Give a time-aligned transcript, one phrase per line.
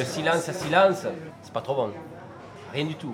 [0.00, 1.06] Le silence, silence,
[1.42, 1.90] c'est pas trop bon.
[2.72, 3.12] Rien du tout.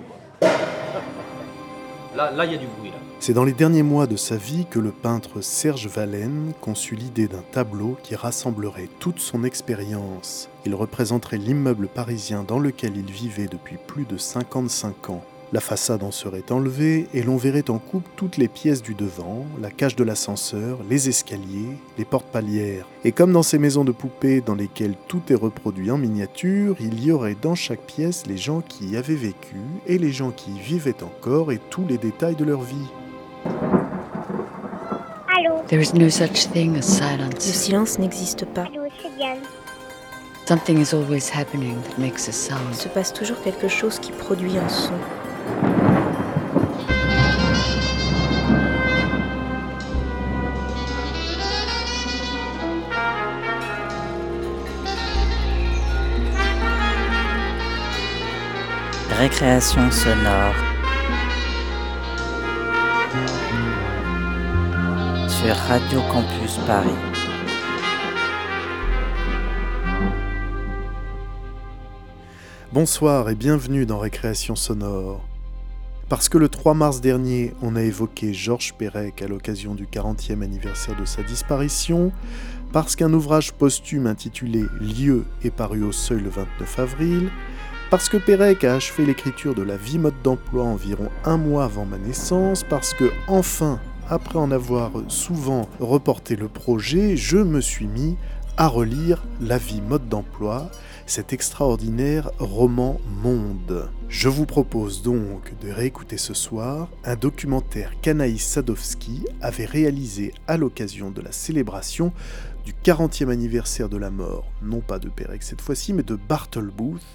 [2.15, 2.93] Là, il y a du bruit.
[3.19, 7.27] C'est dans les derniers mois de sa vie que le peintre Serge Vallène conçut l'idée
[7.27, 10.47] d'un tableau qui rassemblerait toute son expérience.
[10.65, 15.25] Il représenterait l'immeuble parisien dans lequel il vivait depuis plus de 55 ans.
[15.53, 19.45] La façade en serait enlevée et l'on verrait en coupe toutes les pièces du devant,
[19.61, 22.85] la cage de l'ascenseur, les escaliers, les portes palières.
[23.05, 27.01] Et comme dans ces maisons de poupées dans lesquelles tout est reproduit en miniature, il
[27.01, 30.51] y aurait dans chaque pièce les gens qui y avaient vécu et les gens qui
[30.51, 32.75] y vivaient encore et tous les détails de leur vie.
[35.29, 35.61] Allô?
[35.67, 37.39] There is no such thing as Le silence.
[37.39, 38.63] silence n'existe pas.
[38.63, 39.37] Allô, c'est Diane.
[40.45, 42.73] Something is always happening that makes a Il sound.
[42.73, 44.93] se passe toujours quelque chose qui produit un son.
[59.17, 60.53] Récréation sonore.
[65.27, 66.89] Sur Radio Campus Paris.
[72.71, 75.26] Bonsoir et bienvenue dans Récréation sonore.
[76.09, 80.41] Parce que le 3 mars dernier, on a évoqué Georges Perec à l'occasion du 40e
[80.41, 82.13] anniversaire de sa disparition,
[82.71, 87.29] parce qu'un ouvrage posthume intitulé Lieu est paru au seuil le 29 avril,
[87.89, 91.85] parce que Pérec a achevé l'écriture de La vie mode d'emploi environ un mois avant
[91.85, 97.87] ma naissance, parce que, enfin, après en avoir souvent reporté le projet, je me suis
[97.87, 98.15] mis
[98.57, 100.71] à relire La vie mode d'emploi,
[101.05, 103.87] cet extraordinaire roman monde.
[104.09, 110.57] Je vous propose donc de réécouter ce soir un documentaire qu'Anaïs Sadowski avait réalisé à
[110.57, 112.11] l'occasion de la célébration
[112.65, 116.71] du 40e anniversaire de la mort, non pas de Pérec cette fois-ci, mais de Bartle
[116.71, 117.05] Booth,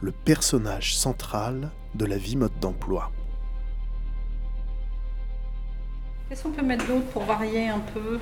[0.00, 3.12] le personnage central de la vie mode d'emploi.
[6.28, 8.18] Qu'est-ce qu'on peut mettre d'autre pour varier un peu?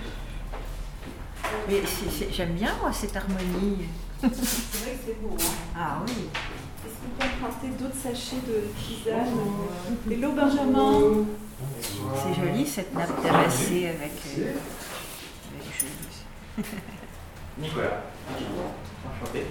[1.69, 1.83] Mais
[2.31, 3.87] j'aime bien moi cette harmonie.
[4.21, 5.37] C'est vrai que c'est beau.
[5.39, 5.53] Hein.
[5.77, 6.13] Ah oui.
[6.87, 9.37] Est-ce qu'on peut emprunter d'autres sachets de tisane
[10.11, 11.27] Hello Benjamin
[12.17, 14.13] C'est joli cette nappe terrassée avec.
[14.39, 14.53] euh,
[16.59, 16.67] avec.
[17.59, 18.03] Nicolas.
[19.07, 19.43] Enchanté.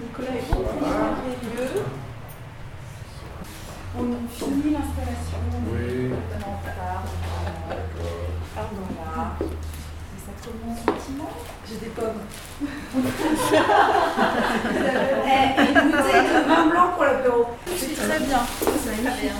[0.00, 1.82] Nicolas est bon merveilleux.
[3.98, 5.40] On finit l'installation.
[5.72, 6.10] Oui.
[8.54, 9.36] Pardon là.
[9.40, 9.44] Et
[10.42, 11.30] ça commence gentiment.
[11.68, 12.20] J'ai des pommes.
[15.32, 17.46] Eh, une bouteille de vin blanc pour l'apéro.
[17.76, 18.40] C'est très bien.
[18.58, 19.30] C'est magnifique.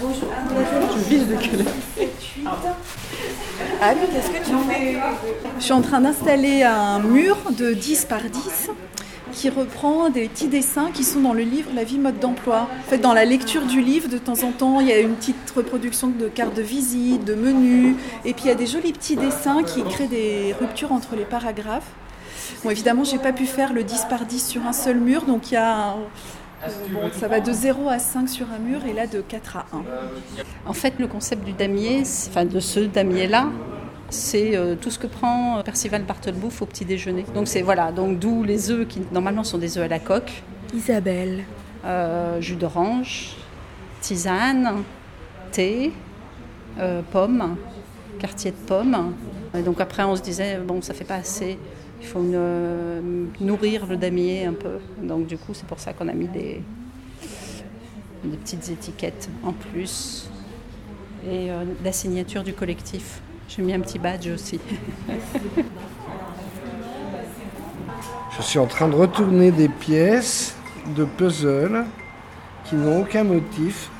[0.97, 1.65] Je vise de quelle
[3.83, 4.99] Ah oui, qu'est-ce que tu fais
[5.59, 8.71] Je suis en train d'installer un mur de 10 par 10
[9.33, 12.69] qui reprend des petits dessins qui sont dans le livre La vie mode d'emploi.
[12.89, 15.51] Fait, dans la lecture du livre, de temps en temps, il y a une petite
[15.55, 19.17] reproduction de cartes de visite, de menus, et puis il y a des jolis petits
[19.17, 21.91] dessins qui créent des ruptures entre les paragraphes.
[22.65, 25.51] Bon, évidemment, j'ai pas pu faire le 10 par 10 sur un seul mur, donc
[25.51, 25.95] il y a
[26.63, 26.69] euh,
[27.19, 29.83] ça va de 0 à 5 sur un mur et là de 4 à 1.
[30.67, 33.49] En fait, le concept du damier, enfin de ce damier-là,
[34.11, 37.25] c'est euh, tout ce que prend Percival Bartlebouffe au petit déjeuner.
[37.35, 40.43] Donc c'est voilà, donc d'où les œufs qui normalement sont des œufs à la coque,
[40.75, 41.45] Isabelle.
[41.85, 43.37] euh, jus d'orange,
[44.01, 44.83] tisane,
[45.53, 45.93] thé,
[46.79, 47.57] euh, pommes,
[48.19, 49.15] quartier de pommes.
[49.55, 51.59] Et donc après on se disait bon ça fait pas assez,
[52.01, 53.01] il faut euh,
[53.41, 54.79] nourrir le damier un peu.
[55.03, 56.63] Donc du coup c'est pour ça qu'on a mis des,
[58.25, 60.29] des petites étiquettes en plus
[61.25, 63.21] et euh, la signature du collectif.
[63.51, 64.61] J'ai mis un petit badge aussi.
[68.37, 70.55] Je suis en train de retourner des pièces
[70.97, 71.85] de puzzle
[72.65, 73.91] qui n'ont aucun motif,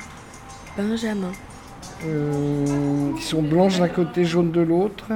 [0.77, 1.31] Benjamin.
[2.05, 5.07] euh, qui sont blanches d'un côté, jaunes de l'autre,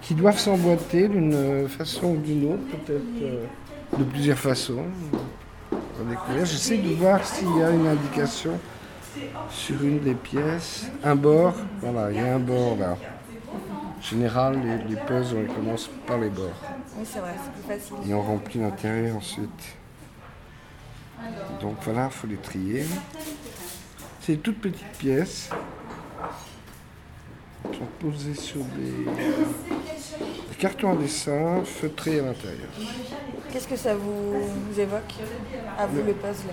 [0.00, 3.44] qui doivent s'emboîter d'une façon ou d'une autre, peut-être euh,
[3.98, 4.84] de plusieurs façons.
[5.72, 6.46] On va découvrir.
[6.46, 8.52] J'essaie de voir s'il y a une indication
[9.50, 10.86] sur une des pièces.
[11.02, 12.96] Un bord, voilà, il y a un bord là.
[13.98, 16.46] En général, les, les puzzles, on commence par les bords.
[16.96, 18.10] Oui, c'est vrai, c'est plus facile.
[18.10, 19.76] Et on remplit l'intérieur ensuite.
[21.60, 22.86] Donc voilà, il faut les trier.
[24.20, 25.50] C'est des toutes petites pièces.
[27.64, 32.68] Elles sont posées sur des, des cartons à dessin feutrés à l'intérieur.
[33.52, 34.40] Qu'est-ce que ça vous,
[34.70, 35.14] vous évoque
[35.76, 36.52] À vous le puzzle?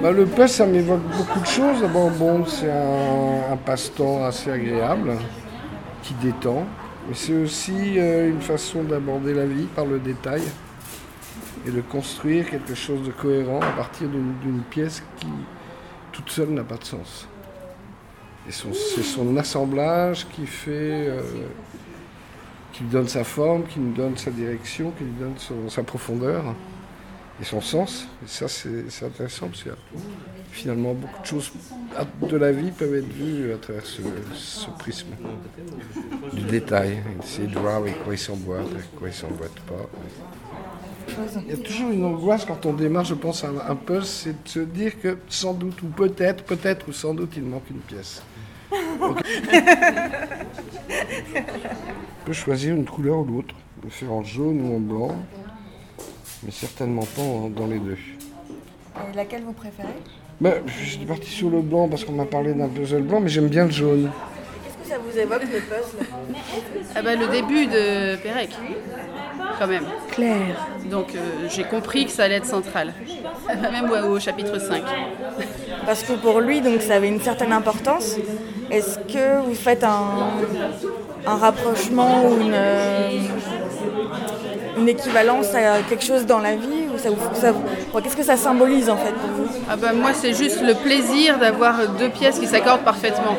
[0.00, 1.82] Bah, le puzzle, ça m'évoque beaucoup de choses.
[1.82, 5.18] D'abord, bon, c'est un, un passe-temps assez agréable,
[6.02, 6.66] qui détend.
[7.08, 10.42] Mais c'est aussi euh, une façon d'aborder la vie par le détail.
[11.66, 15.28] et de construire quelque chose de cohérent à partir d'une pièce qui,
[16.10, 17.28] toute seule, n'a pas de sens.
[18.48, 21.20] Et c'est son assemblage qui fait, euh,
[22.72, 25.36] qui lui donne sa forme, qui nous donne sa direction, qui lui donne
[25.68, 26.42] sa profondeur
[27.42, 28.06] et son sens.
[28.24, 29.70] Et ça, c'est intéressant parce que
[30.52, 31.52] finalement, beaucoup de choses
[32.22, 34.00] de la vie peuvent être vues à travers ce,
[34.78, 35.08] prisme
[36.32, 37.02] du détail.
[37.22, 39.90] Essayer de voir avec quoi il s'emboîte, avec quoi il s'emboîte pas.
[41.44, 44.44] Il y a toujours une angoisse quand on démarre, je pense, un, un puzzle, c'est
[44.44, 47.80] de se dire que sans doute, ou peut-être, peut-être, ou sans doute, il manque une
[47.80, 48.22] pièce.
[49.02, 49.14] On
[52.24, 55.16] peut choisir une couleur ou l'autre, le faire en jaune ou en blanc,
[56.44, 57.96] mais certainement pas en- dans les deux.
[57.96, 59.88] Et laquelle vous préférez?
[60.40, 63.28] Ben, je suis parti sur le blanc parce qu'on m'a parlé d'un puzzle blanc, mais
[63.28, 64.10] j'aime bien le jaune.
[64.64, 66.06] Qu'est-ce que ça vous évoque le puzzle?
[66.96, 68.50] Ah bah, le début de Pérec,
[69.58, 69.84] quand même.
[70.10, 70.66] Claire.
[70.90, 72.92] Donc euh, j'ai compris que ça allait être central.
[73.48, 74.82] Même au, au chapitre 5.
[75.86, 78.16] Parce que pour lui, donc, ça avait une certaine importance.
[78.70, 80.30] Est-ce que vous faites un,
[81.26, 83.10] un rapprochement ou une, euh,
[84.82, 87.52] une équivalence à quelque chose dans la vie ou ça
[88.02, 91.38] Qu'est-ce que ça symbolise en fait pour vous Ah bah, moi, c'est juste le plaisir
[91.38, 93.36] d'avoir deux pièces qui s'accordent parfaitement.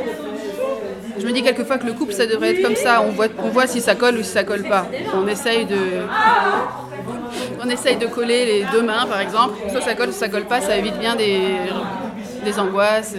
[1.20, 3.02] Je me dis quelquefois que le couple, ça devrait être comme ça.
[3.06, 4.86] On voit, on voit si ça colle ou si ça colle pas.
[5.14, 5.78] On essaye de,
[7.64, 9.58] on essaye de coller les deux mains, par exemple.
[9.70, 10.62] Soit ça colle, soit ça colle pas.
[10.62, 11.40] Ça évite bien des,
[12.46, 13.16] des angoisses.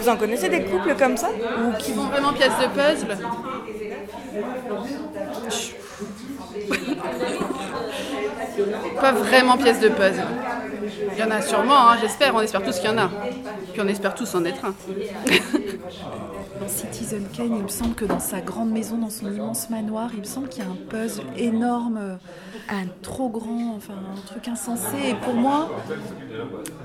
[0.00, 3.16] Vous en connaissez des couples comme ça Ou qui font vraiment pièce de puzzle?
[9.00, 10.22] Pas vraiment pièce de puzzle.
[11.12, 12.34] Il y en a sûrement, hein, j'espère.
[12.34, 13.12] On espère tous qu'il y en a.
[13.72, 14.74] Puis on espère tous en être un.
[16.58, 20.10] Dans Citizen Kane, il me semble que dans sa grande maison, dans son immense manoir,
[20.14, 22.16] il me semble qu'il y a un puzzle énorme, euh,
[23.02, 24.98] trop grand, enfin un truc insensé.
[25.10, 25.72] Et pour moi,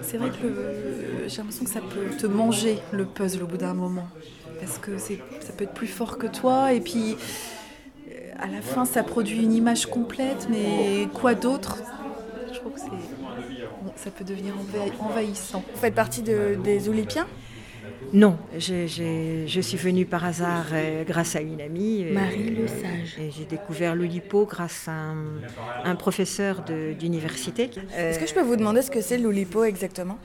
[0.01, 3.57] c'est vrai que le- j'ai l'impression que ça peut te manger le puzzle au bout
[3.57, 4.11] d'un moment.
[4.59, 6.73] Parce que ça peut être plus fort que toi.
[6.73, 7.17] Et puis,
[8.09, 11.85] euh, à la fin, ça produit une image complète, mais quoi d'autre?
[12.51, 13.22] Je trouve que c'est.
[13.95, 15.63] Ça peut devenir envahi- envahissant.
[15.73, 17.27] Vous faites partie de- des Oulipiens
[18.13, 22.03] Non, je suis venue par hasard euh, grâce à une amie.
[22.05, 23.17] euh, Marie Le Sage.
[23.19, 25.15] Et j'ai découvert l'Oulipo grâce à un,
[25.83, 26.63] un professeur
[26.99, 27.69] d'université.
[27.97, 30.17] Euh, Est-ce que je peux vous demander ce que c'est l'Oulipo exactement?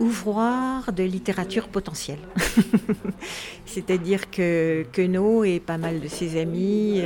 [0.00, 2.18] Ouvroir de littérature potentielle.
[3.66, 7.02] C'est-à-dire que Queneau et pas mal de ses amis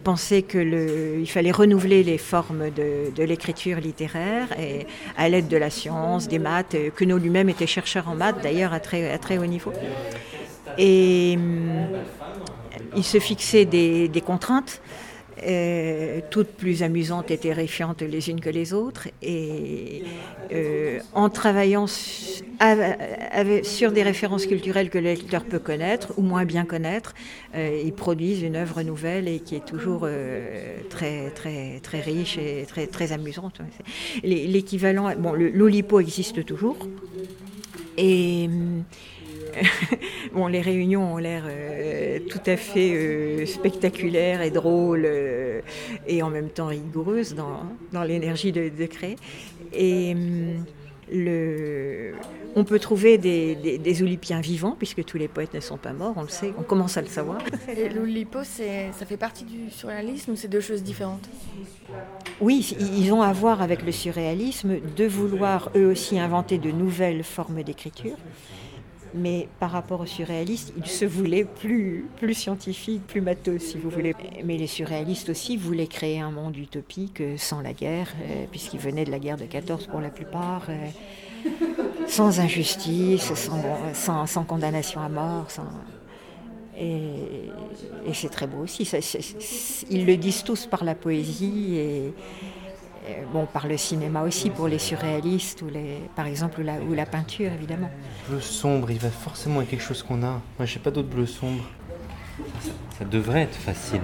[0.00, 4.86] euh, euh, pensaient qu'il fallait renouveler les formes de, l'écriture littéraire et
[5.16, 6.76] à l'aide de la science, des maths.
[6.96, 9.72] Queneau lui-même était chercheur en maths, d'ailleurs à très, à très haut niveau.
[10.78, 11.88] Et hum,
[12.96, 14.80] il se fixait des contraintes
[15.42, 19.08] euh, toutes plus amusantes et terrifiantes les unes que les autres.
[19.22, 20.02] Et
[20.52, 22.42] euh, en travaillant sur
[23.92, 27.14] des références culturelles que le lecteur peut connaître ou moins bien connaître,
[27.54, 30.08] euh, ils produisent une œuvre nouvelle et qui est toujours
[30.90, 33.60] très, très, très riche et très, très amusante.
[34.22, 36.76] L'équivalent, bon, l'Olipo existe toujours.
[37.96, 38.48] Et
[40.32, 45.60] bon, les réunions ont l'air euh, tout à fait euh, spectaculaires et drôles euh,
[46.06, 49.16] et en même temps rigoureuses dans, dans l'énergie de, de créer.
[49.72, 50.64] Et hum,
[51.12, 52.12] le,
[52.56, 55.92] on peut trouver des, des, des Oulipiens vivants, puisque tous les poètes ne sont pas
[55.92, 57.38] morts, on le sait, on commence à le savoir.
[57.76, 61.28] Et l'Oulipo, ça fait partie du surréalisme ou c'est deux choses différentes?
[62.40, 67.24] Oui, ils ont à voir avec le surréalisme de vouloir eux aussi inventer de nouvelles
[67.24, 68.16] formes d'écriture.
[69.14, 73.90] Mais par rapport aux surréalistes, ils se voulaient plus, plus scientifiques, plus matheux, si vous
[73.90, 74.14] voulez.
[74.44, 78.78] Mais les surréalistes aussi voulaient créer un monde utopique euh, sans la guerre, euh, puisqu'ils
[78.80, 80.86] venaient de la guerre de 14 pour la plupart, euh,
[82.06, 83.32] sans injustice,
[83.94, 85.50] sans, sans, condamnation à mort.
[85.50, 85.64] sans-
[86.78, 87.50] Et,
[88.14, 88.88] c'est très beau aussi.
[89.90, 92.14] Ils le disent tous par la poésie et,
[93.32, 96.94] bon, par le cinéma aussi pour les surréalistes, ou les, par exemple, ou la, ou
[96.94, 97.90] la peinture évidemment.
[98.28, 100.40] Bleu sombre, il va forcément être quelque chose qu'on a.
[100.58, 101.64] Moi, j'ai pas d'autre bleu sombre.
[102.60, 104.00] Ça, ça devrait être facile.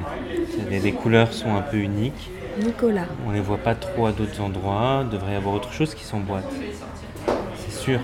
[0.68, 2.30] Les, les couleurs sont un peu uniques.
[2.62, 3.06] Nicolas.
[3.26, 5.00] On les voit pas trop à d'autres endroits.
[5.04, 6.50] Il devrait y avoir autre chose qui s'emboîte.
[7.58, 8.00] C'est sûr.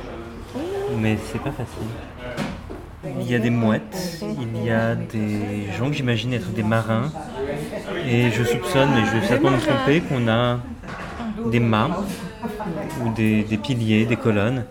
[0.98, 1.86] Mais c'est pas facile.
[3.20, 7.10] Il y a des mouettes, il y a des gens que j'imagine être des marins.
[8.06, 10.58] Et je soupçonne, mais je vais certainement me tromper, qu'on a
[11.50, 12.04] des mâts
[13.04, 14.64] ou des, des piliers, des colonnes.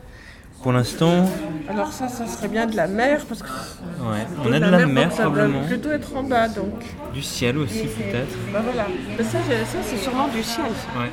[0.63, 1.25] Pour l'instant,
[1.67, 4.85] Alors ça, ça serait bien de la mer, parce que Ouais, on a de la
[4.85, 5.63] mer ça probablement.
[5.65, 6.83] plutôt être en bas, donc.
[7.13, 8.37] Du ciel aussi peut-être.
[8.53, 8.85] Bah voilà.
[9.17, 9.39] Mais ça,
[9.83, 10.65] c'est sûrement du ciel.
[10.97, 11.09] Ouais.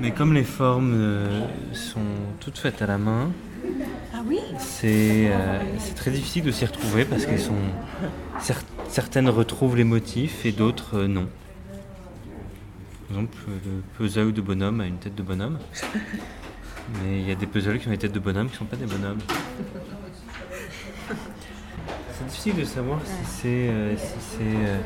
[0.00, 1.40] Mais comme les formes euh,
[1.72, 2.00] sont
[2.40, 3.30] toutes faites à la main,
[4.14, 7.54] Ah oui c'est euh, c'est très difficile de s'y retrouver parce qu'elles sont
[8.40, 11.26] cer- certaines retrouvent les motifs et d'autres euh, non.
[13.08, 15.58] Par exemple, le puzzle de bonhomme a une tête de bonhomme,
[17.02, 18.64] mais il y a des puzzles qui ont des têtes de bonhomme qui ne sont
[18.64, 19.18] pas des bonhommes.
[22.18, 24.78] C'est difficile de savoir si c'est euh, si euh,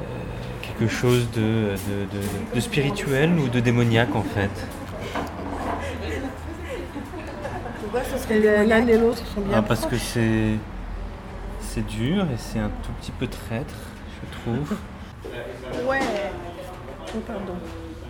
[0.00, 0.04] euh,
[0.62, 4.50] quelque chose de, de- de- de spirituel ou de démoniaque en fait.
[7.80, 10.54] Pourquoi ce serait Et L'un et l'autre sont bien Ah, parce que c'est
[11.60, 13.74] c'est dur et c'est un tout petit peu traître,
[14.22, 14.76] je trouve.
[15.88, 16.00] Ouais.
[17.14, 17.54] Oh, pardon.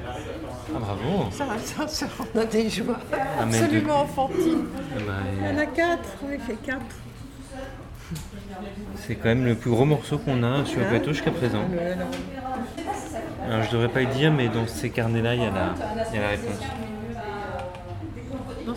[0.07, 4.65] Ah bravo Ça, ça, ça, on a des joies Ah, mais de- absolument enfantines.
[4.97, 6.83] Ah bah, Il y en a quatre, oui, il fait quatre.
[8.97, 11.63] C'est quand même le plus gros morceau qu'on a sur le plateau jusqu'à présent.
[11.63, 12.07] Non.
[13.51, 15.75] Alors je devrais pas le dire, mais dans ces carnets-là, il y, a la-
[16.11, 16.61] il y a la réponse.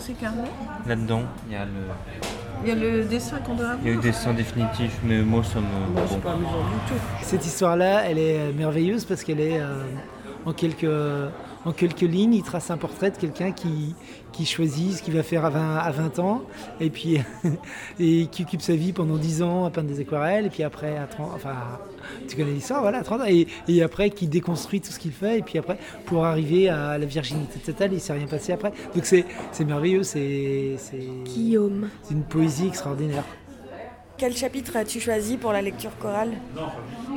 [0.02, 0.50] Dans ces carnets,
[0.84, 1.70] Là-dedans, il y a le,
[2.64, 4.02] il y a le dessin qu'on doit il y a le avoir.
[4.02, 5.94] dessin définitif, mais moi ça me.
[5.94, 6.18] Bon.
[6.18, 7.00] pas amusant du tout.
[7.22, 9.84] Cette histoire-là, elle est merveilleuse parce qu'elle est euh,
[10.44, 10.88] en, quelques,
[11.64, 13.94] en quelques lignes, il trace un portrait de quelqu'un qui,
[14.32, 16.42] qui choisit ce qu'il va faire à 20, à 20 ans
[16.80, 17.20] et puis
[18.00, 20.96] et qui occupe sa vie pendant 10 ans à peindre des aquarelles et puis après
[20.96, 21.54] à 30, enfin
[22.28, 25.12] tu connais l'histoire, voilà, à 30 ans et, et après qui déconstruit tout ce qu'il
[25.12, 28.72] fait et puis après pour arriver à la virginité totale, il s'est rien passé après.
[28.94, 29.24] Donc c'est
[29.64, 31.88] merveilleux, c'est c'est Guillaume.
[32.02, 33.24] c'est une poésie extraordinaire.
[34.22, 36.30] Quel chapitre as-tu choisi pour la lecture chorale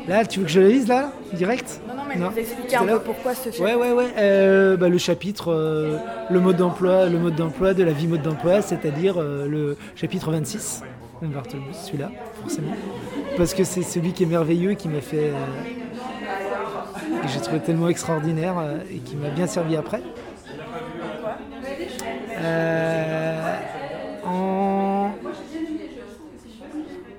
[0.07, 2.31] Là, tu veux que je le lise là, direct Non, non, mais Non.
[2.35, 3.63] expliquer un peu pourquoi ce chapitre.
[3.63, 4.07] Ouais, ouais, ouais.
[4.17, 5.99] Euh, bah, le chapitre, euh,
[6.31, 10.31] le mode d'emploi, le mode d'emploi de la vie mode d'emploi, c'est-à-dire euh, le chapitre
[10.31, 10.81] 26,
[11.21, 12.09] de Barthelme, celui-là,
[12.41, 12.73] forcément.
[13.37, 15.31] Parce que c'est celui qui est merveilleux, qui m'a fait.
[17.21, 18.55] que j'ai trouvé tellement extraordinaire
[18.91, 20.01] et qui m'a bien servi après.
[22.37, 23.24] Euh,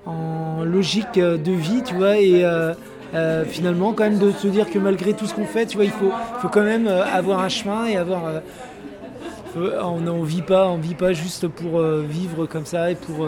[0.06, 2.72] en logique euh, de vie, tu vois, et euh,
[3.14, 5.84] euh, finalement, quand même, de se dire que malgré tout ce qu'on fait, tu vois,
[5.84, 6.10] il faut,
[6.40, 8.42] faut quand même avoir un chemin et avoir.
[9.56, 13.26] on ne vit pas, on vit pas juste pour vivre comme ça et pour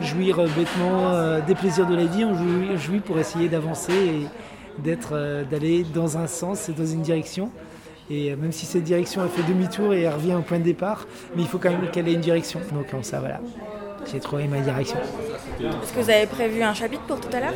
[0.00, 2.24] jouir bêtement des plaisirs de la vie.
[2.24, 2.34] On
[2.76, 7.50] jouit, pour essayer d'avancer et d'être, d'aller dans un sens et dans une direction.
[8.10, 11.06] Et même si cette direction elle fait demi-tour et elle revient au point de départ,
[11.36, 12.58] mais il faut quand même qu'elle ait une direction.
[12.72, 13.40] Donc ça, voilà,
[14.06, 14.98] j'ai trouvé ma direction.
[15.60, 17.54] Est-ce que vous avez prévu un chapitre pour tout à l'heure?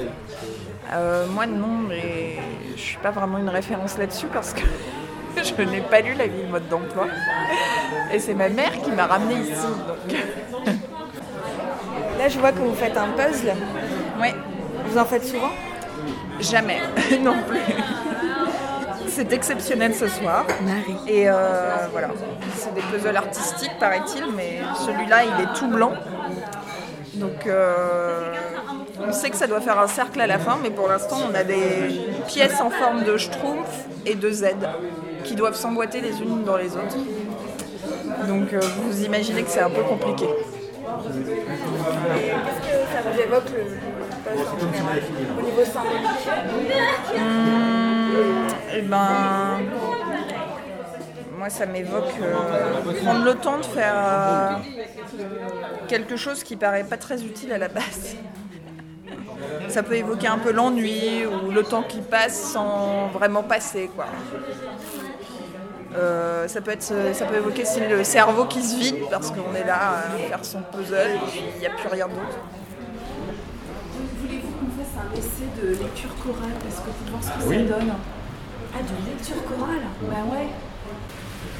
[0.92, 2.36] Euh, moi non, mais
[2.76, 4.60] je suis pas vraiment une référence là-dessus parce que
[5.36, 7.06] je n'ai pas lu la vie de mode d'emploi.
[8.12, 9.66] Et c'est ma mère qui m'a ramenée ici.
[9.88, 10.18] Donc...
[12.18, 13.54] Là, je vois que vous faites un puzzle.
[14.20, 14.28] Oui.
[14.86, 15.50] Vous en faites souvent?
[16.40, 16.80] Jamais,
[17.20, 17.60] non plus.
[19.08, 20.44] C'est exceptionnel ce soir.
[20.62, 20.96] Marie.
[21.06, 22.08] Et euh, voilà,
[22.56, 25.92] c'est des puzzles artistiques paraît-il, mais celui-là il est tout blanc.
[27.16, 28.32] Donc euh,
[29.00, 31.34] on sait que ça doit faire un cercle à la fin, mais pour l'instant on
[31.34, 34.46] a des pièces en forme de schtroumpf et de Z
[35.24, 36.96] qui doivent s'emboîter les unes dans les autres.
[38.26, 40.26] Donc euh, vous imaginez que c'est un peu compliqué.
[41.04, 41.20] Qu'est-ce
[42.60, 43.62] que ça vous évoque le,
[45.38, 46.04] Au niveau symbolique?
[48.76, 49.60] Eh ben,
[51.44, 54.52] moi, ça m'évoque euh, prendre le temps de faire euh,
[55.88, 58.16] quelque chose qui paraît pas très utile à la base.
[59.68, 64.06] Ça peut évoquer un peu l'ennui ou le temps qui passe sans vraiment passer, quoi.
[65.94, 66.82] Euh, ça peut être,
[67.12, 70.42] ça peut évoquer aussi le cerveau qui se vide parce qu'on est là à faire
[70.46, 72.38] son puzzle et puis il n'y a plus rien d'autre.
[74.22, 76.54] Voulez-vous qu'on fasse un essai de lecture chorale?
[76.62, 77.68] Parce que pour voir ce que Oui.
[77.68, 77.92] ça donne.
[78.74, 79.82] Ah, de lecture chorale?
[80.08, 80.48] Bah ouais.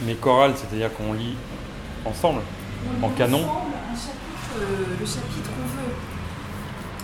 [0.02, 1.36] Mais chorale, c'est-à-dire qu'on lit
[2.04, 2.40] ensemble,
[3.02, 3.38] en canon.
[3.38, 5.94] Un chapitre, euh, le chapitre qu'on veut.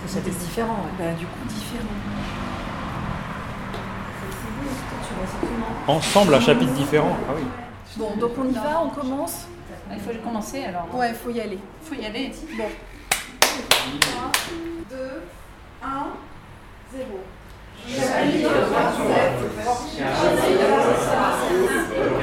[0.06, 0.76] Ça c'est différent.
[0.98, 1.04] ouais.
[1.06, 1.86] Bah, du coup, différent.
[5.86, 7.16] Ensemble, un chapitre différent.
[7.28, 7.42] Ah oui.
[7.96, 9.46] Bon, donc on y va, on commence
[9.92, 10.86] Il faut commencer alors.
[10.94, 11.58] Ouais, il faut y aller.
[11.82, 12.32] faut y aller.
[12.56, 12.68] Bon.
[14.90, 14.96] 2,
[15.82, 15.88] 1,
[16.96, 17.04] 0.
[19.80, 20.08] arrondissement,
[20.48, 22.19] les rues Médéric,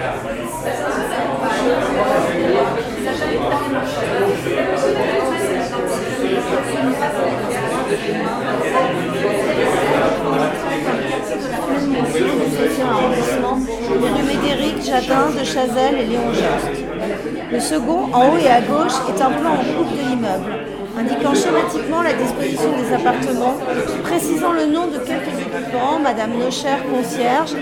[17.52, 20.52] Le second, en haut et à gauche, est un plan en coupe de l'immeuble,
[20.98, 23.56] indiquant schématiquement la disposition des appartements,
[24.04, 27.54] précisant le nom de quelques occupants, Madame Nocher, concierge,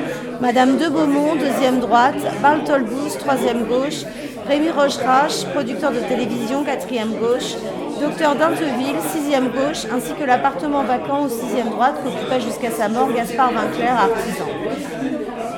[0.42, 4.06] Madame de Beaumont, deuxième droite, Bartolbous, troisième gauche,
[4.48, 7.56] Rémi Rocherache, producteur de télévision, quatrième gauche,
[8.00, 13.12] Docteur d'Inteville, sixième gauche, ainsi que l'appartement vacant au sixième droite qu'occupait jusqu'à sa mort
[13.14, 14.46] Gaspard Vinclair, artisan.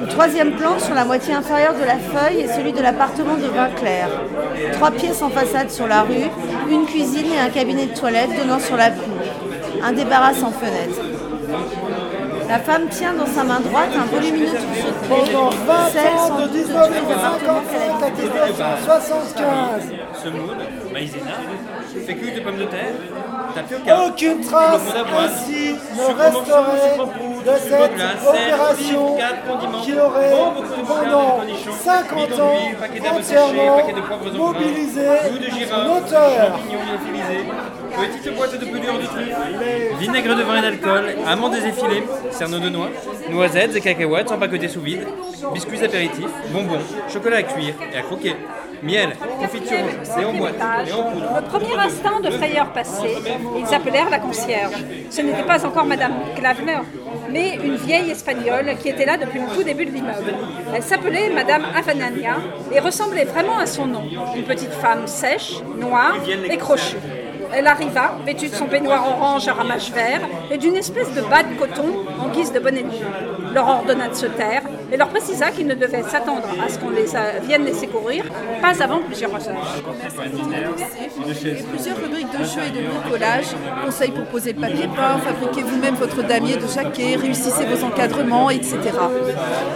[0.02, 3.48] Le troisième plan, sur la moitié inférieure de la feuille, est celui de l'appartement de
[3.48, 4.10] Vinclair.
[4.74, 6.30] Trois pièces en façade sur la rue,
[6.70, 9.18] une cuisine et un cabinet de toilette donnant sur la cour.
[9.84, 11.02] Un débarras sans fenêtre.
[12.48, 16.40] La femme tient dans sa main droite un volumineux trousseau de Pendant 20 celle ans,
[16.40, 18.54] de doute de tous les appartements 1955 qu'elle à habitait.
[18.54, 19.44] 1975.
[20.24, 20.58] Semoule,
[20.94, 21.32] maïzena,
[22.06, 22.94] fécule de pommes de terre,
[24.08, 24.82] Aucune trace
[25.18, 26.98] ainsi ne resterait
[27.46, 29.18] de cette opération
[29.84, 30.32] qui aurait
[30.88, 31.42] pendant
[31.84, 32.60] 50 ans
[33.16, 33.78] entièrement
[34.36, 35.08] mobilisé
[35.70, 36.60] son auteur.
[37.98, 42.70] Petite boîte de pelure de truffe, vinaigre de vin et d'alcool, amandes effilées, cerneaux de
[42.70, 42.90] noix,
[43.32, 45.08] noisettes et cacahuètes empaquetées sous vide,
[45.54, 46.78] biscuits apéritifs, bonbons,
[47.12, 48.36] chocolat à cuire et à croquer,
[48.84, 49.78] miel, confiture
[50.20, 50.32] et en.
[51.38, 53.16] Au premier instant de frayeur passée,
[53.58, 54.84] ils appelèrent la concierge.
[55.10, 56.80] Ce n'était pas encore Madame Klavener,
[57.32, 60.34] mais une vieille espagnole qui était là depuis le tout début de l'immeuble.
[60.76, 62.38] Elle s'appelait Madame Avanania
[62.74, 64.04] et ressemblait vraiment à son nom.
[64.36, 66.16] Une petite femme sèche, noire
[66.50, 66.98] et crochue.
[67.54, 71.44] Elle arriva, vêtue de son peignoir orange à ramages verts et d'une espèce de bas
[71.44, 73.54] de coton en guise de bonnet de.
[73.54, 76.90] Leur ordonna de se taire et leur précisa qu'ils ne devaient s'attendre à ce qu'on
[76.90, 77.06] les
[77.46, 78.24] vienne les secourir,
[78.62, 79.84] pas avant plusieurs heures.
[81.46, 83.48] Et plusieurs rubriques de jeux et de bricolage,
[83.84, 88.50] conseils pour poser le papier peint, fabriquez vous-même votre damier de jaquet, réussissez vos encadrements,
[88.50, 88.78] etc.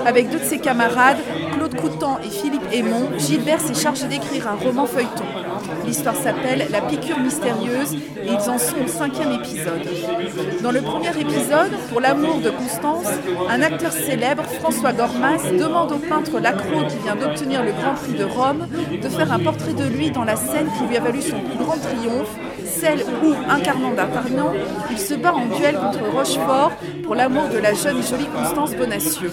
[0.05, 1.17] Avec deux de ses camarades,
[1.55, 5.25] Claude Coutan et Philippe Aymon, Gilbert s'est chargé d'écrire un roman feuilleton.
[5.85, 9.81] L'histoire s'appelle La piqûre mystérieuse et ils en sont au cinquième épisode.
[10.61, 13.07] Dans le premier épisode, pour l'amour de Constance,
[13.49, 18.13] un acteur célèbre, François Gormas, demande au peintre Lacroix qui vient d'obtenir le Grand Prix
[18.13, 18.67] de Rome
[19.01, 21.57] de faire un portrait de lui dans la scène qui lui a valu son plus
[21.57, 22.35] grand triomphe,
[22.72, 24.53] celle où, incarnant d'Artagnan,
[24.90, 26.72] il se bat en duel contre Rochefort
[27.03, 29.31] pour l'amour de la jeune et jolie Constance Bonacieux.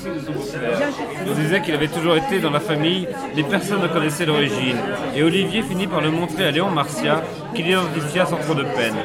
[1.27, 4.77] On disait qu'il avait toujours été dans la famille, mais personne ne connaissait l'origine.
[5.14, 7.22] Et Olivier finit par le montrer à Léon Marcia,
[7.55, 8.96] qu'il identifia sans trop de peine.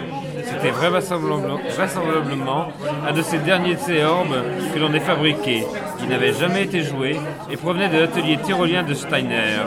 [0.45, 2.67] C'était vraisemblablement,
[3.07, 4.35] un de ces derniers de ces orbes
[4.73, 5.65] que l'on ait fabriqués,
[5.99, 9.61] qui n'avait jamais été joué et provenait de l'atelier tyrolien de Steiner.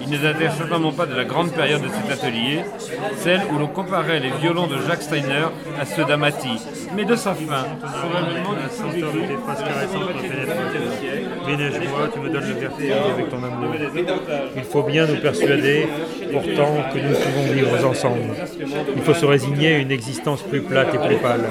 [0.00, 2.60] Il ne datait certainement pas de la grande période de cet atelier,
[3.16, 5.46] celle où l'on comparait les violons de Jacques Steiner
[5.80, 6.58] à ceux d'Amati,
[6.94, 11.46] mais de sa fin, probablement La senteur de tes phrases caressantes me pénètre.
[11.46, 13.74] Ménage-moi, tu me donnes le vertige avec ton amour.
[14.56, 15.88] Il faut bien nous persuader,
[16.32, 18.34] pourtant, que nous pouvons vivre ensemble.
[18.96, 21.44] Il faut se résigner à une existence plus plate et plus pâle.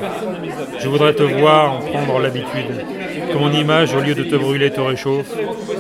[0.80, 2.86] Je voudrais te voir en prendre l'habitude.
[3.32, 5.32] Que mon image, au lieu de te brûler, te réchauffe.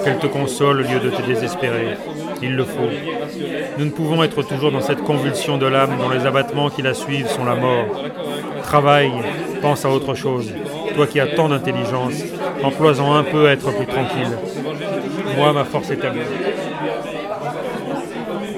[0.03, 1.97] Qu'elle te console au lieu de te désespérer.
[2.41, 2.89] Il le faut.
[3.77, 6.93] Nous ne pouvons être toujours dans cette convulsion de l'âme dont les abattements qui la
[6.93, 8.03] suivent sont la mort.
[8.63, 9.11] Travaille,
[9.61, 10.51] pense à autre chose.
[10.95, 12.13] Toi qui as tant d'intelligence,
[12.63, 14.31] emploie-en un peu à être plus tranquille.
[15.37, 16.23] Moi, ma force est à moi.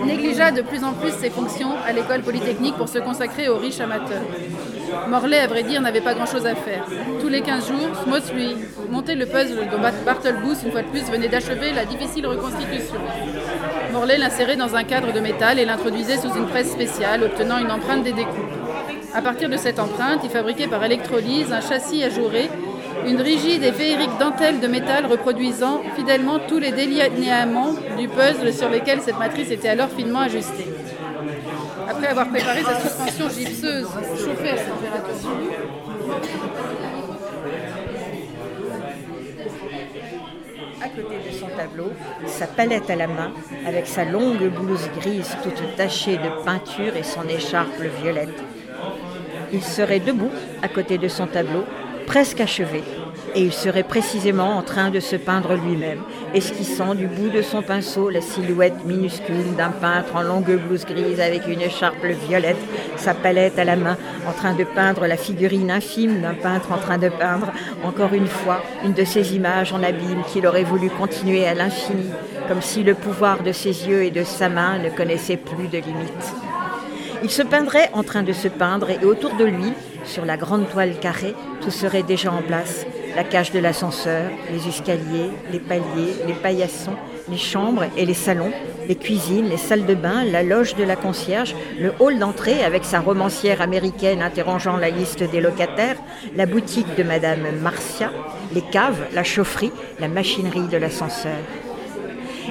[0.05, 3.79] négligea de plus en plus ses fonctions à l'école polytechnique pour se consacrer aux riches
[3.79, 4.23] amateurs.
[5.09, 6.83] Morlaix, à vrai dire, n'avait pas grand-chose à faire.
[7.21, 8.55] Tous les 15 jours, Smoth lui
[8.89, 12.95] montait le puzzle dont Bart- Bartelbous, une fois de plus, venait d'achever la difficile reconstitution.
[13.93, 17.71] Morlaix l'insérait dans un cadre de métal et l'introduisait sous une presse spéciale, obtenant une
[17.71, 18.35] empreinte des découpes.
[19.13, 22.49] À partir de cette empreinte, il fabriquait par électrolyse un châssis ajouré,
[23.05, 28.69] une rigide et féerique dentelle de métal reproduisant fidèlement tous les délinéaments du puzzle sur
[28.69, 30.67] lesquels cette matrice était alors finement ajustée.
[31.89, 35.29] Après avoir préparé sa suspension gypseuse chauffée à température
[40.81, 41.91] À côté de son tableau,
[42.27, 43.33] sa palette à la main,
[43.67, 48.41] avec sa longue blouse grise toute tachée de peinture et son écharpe violette.
[49.53, 51.63] Il serait debout à côté de son tableau,
[52.05, 52.83] presque achevé,
[53.35, 56.01] et il serait précisément en train de se peindre lui-même,
[56.33, 61.19] esquissant du bout de son pinceau la silhouette minuscule d'un peintre en longue blouse grise
[61.19, 62.57] avec une écharpe violette,
[62.97, 66.77] sa palette à la main, en train de peindre la figurine infime d'un peintre en
[66.77, 67.51] train de peindre,
[67.83, 72.09] encore une fois, une de ces images en abîme qu'il aurait voulu continuer à l'infini,
[72.47, 75.77] comme si le pouvoir de ses yeux et de sa main ne connaissait plus de
[75.77, 76.33] limites.
[77.23, 79.73] Il se peindrait en train de se peindre et autour de lui,
[80.05, 82.85] sur la grande toile carrée, tout serait déjà en place.
[83.15, 86.95] la cage de l'ascenseur, les escaliers, les paliers, les paillassons,
[87.29, 88.53] les chambres et les salons,
[88.87, 92.85] les cuisines, les salles de bain, la loge de la concierge, le hall d'entrée avec
[92.85, 95.97] sa romancière américaine interrogeant la liste des locataires,
[96.35, 98.11] la boutique de Madame Marcia,
[98.53, 101.37] les caves, la chaufferie, la machinerie de l'ascenseur.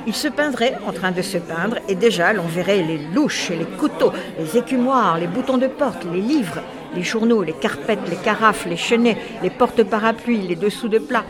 [0.06, 3.64] Il se peindrait en train de se peindre et déjà l'on verrait les louches, les
[3.64, 6.62] couteaux, les écumoires, les boutons de porte, les livres,
[6.94, 11.24] les journaux, les carpettes, les carafes, les chenets, les portes-parapluies, les dessous de plats,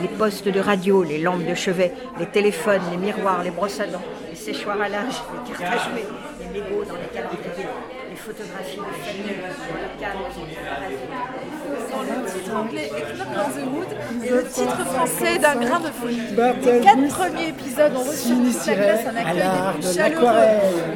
[0.00, 3.86] les postes de radio, les lampes de chevet, les téléphones, les miroirs, les brosses à
[3.86, 5.14] dents, les séchoirs à linge,
[5.46, 6.04] les cartes à jouer,
[6.40, 7.68] les mégots dans les calendriers,
[8.10, 10.28] les photographies de famille, les cadres,
[11.94, 13.86] Dans le titre anglais Eggnog dans the Wood
[14.24, 16.20] et le titre français d'un grain de folie.
[16.64, 18.34] Les quatre premiers épisodes ont reçu
[18.66, 20.34] la glace un accueil des de plus chaleureux.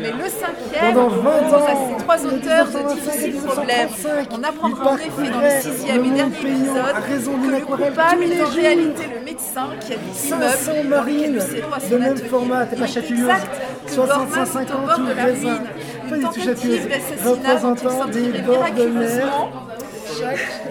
[0.00, 3.36] Mais le cinquième Pendant 20 ans, pose à ces trois auteurs de 1925 à difficiles
[3.42, 3.88] problèmes.
[3.88, 8.42] 1935, On apprendra en effet dans le sixième et dernier épisode que le coupable est
[8.42, 12.82] en réalité le médecin qui habite 500 l'immeuble dans lequel Lucero a son même atelier.
[12.98, 13.50] exact
[13.86, 15.66] que 65 Bormann est au 50 bord de la ruine.
[16.10, 18.06] Une tentative d'assassinat dont il Représentant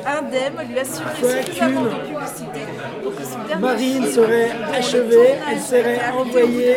[0.05, 2.59] Indemne lui assurait suffisamment de publicité
[3.03, 6.75] pour que son dernier Marine film, serait achevée, elle serait envoyée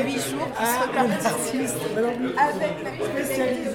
[0.58, 3.70] à un artiste avec la spécialisée.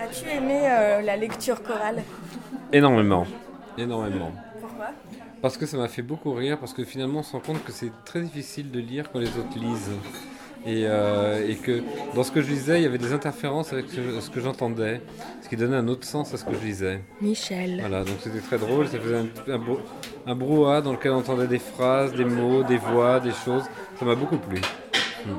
[0.00, 2.02] As-tu aimé euh, la lecture chorale?
[2.72, 3.26] Énormément.
[3.76, 4.32] Énormément.
[5.40, 7.72] Parce que ça m'a fait beaucoup rire, parce que finalement on se rend compte que
[7.72, 9.90] c'est très difficile de lire quand les autres lisent.
[10.66, 11.80] Et, euh, et que
[12.16, 15.00] dans ce que je lisais, il y avait des interférences avec ce, ce que j'entendais,
[15.40, 17.00] ce qui donnait un autre sens à ce que je lisais.
[17.20, 17.76] Michel.
[17.78, 19.78] Voilà, donc c'était très drôle, ça faisait un, un, brou-
[20.26, 23.62] un brouhaha dans lequel on entendait des phrases, des mots, des voix, des choses.
[24.00, 24.58] Ça m'a beaucoup plu.
[25.24, 25.30] Mm.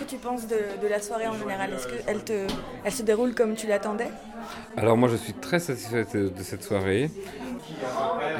[0.00, 1.74] Que tu penses de, de la soirée en général?
[1.74, 2.46] Est-ce qu'elle te,
[2.84, 4.08] elle se déroule comme tu l'attendais?
[4.78, 7.10] Alors moi je suis très satisfait de de cette soirée.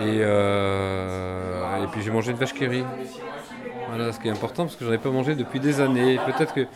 [0.00, 2.84] Et, euh, et puis j'ai mangé une vache qui rit.
[3.90, 6.18] Voilà, ce qui est important parce que j'en ai pas mangé depuis des années.
[6.24, 6.66] Peut-être que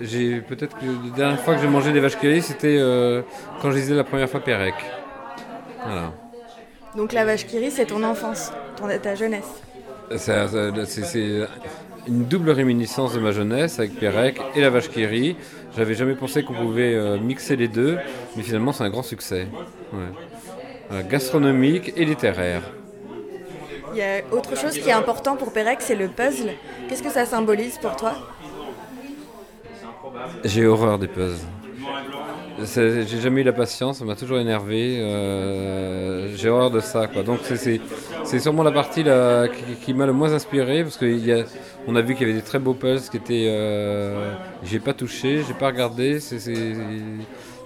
[0.00, 3.22] j'ai peut-être que la dernière fois que j'ai mangé des vaches qui rit, c'était euh,
[3.62, 4.74] quand je lisais la première fois Pérec.
[5.84, 6.12] Voilà.
[6.96, 9.62] Donc la vache qui rit, c'est ton enfance, ton, ta jeunesse.
[10.16, 11.46] C'est
[12.06, 15.36] une double réminiscence de ma jeunesse avec Pérec et la vache qui rit.
[15.76, 17.98] J'avais jamais pensé qu'on pouvait euh, mixer les deux,
[18.36, 19.48] mais finalement c'est un grand succès.
[19.92, 19.98] Ouais.
[20.88, 22.62] Voilà, gastronomique et littéraire.
[23.92, 26.50] Il y a autre chose qui est important pour Pérec, c'est le puzzle.
[26.88, 28.14] Qu'est-ce que ça symbolise pour toi?
[30.44, 31.46] J'ai horreur des puzzles.
[32.58, 34.98] J'ai jamais eu la patience, ça m'a toujours énervé.
[35.00, 37.22] euh, J'ai horreur de ça, quoi.
[37.22, 37.80] Donc c'est-
[38.38, 42.26] sûrement la partie là, qui, qui m'a le moins inspiré parce qu'on a, vu qu'il
[42.26, 43.46] y avait des très beaux puzzles qui étaient.
[43.48, 46.20] Euh, j'ai pas touché, j'ai pas regardé.
[46.20, 46.74] c'est c'est-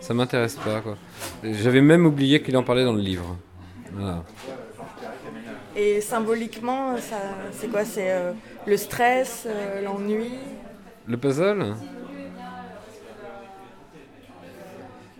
[0.00, 0.82] ça m'intéresse pas.
[1.44, 3.36] J'avais même oublié qu'il en parlait dans le livre.
[3.92, 4.24] Voilà.
[5.76, 6.94] Et symboliquement,
[7.52, 7.84] c'est quoi?
[7.84, 8.32] C'est euh,
[8.66, 9.46] le stress,
[9.84, 10.30] l'ennui?
[11.06, 11.74] Le puzzle?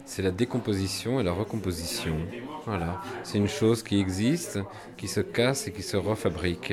[0.08, 2.16] C'est la décomposition et la recomposition.
[2.64, 3.02] Voilà.
[3.24, 4.58] C'est une chose qui existe,
[4.96, 6.72] qui se casse et qui se refabrique.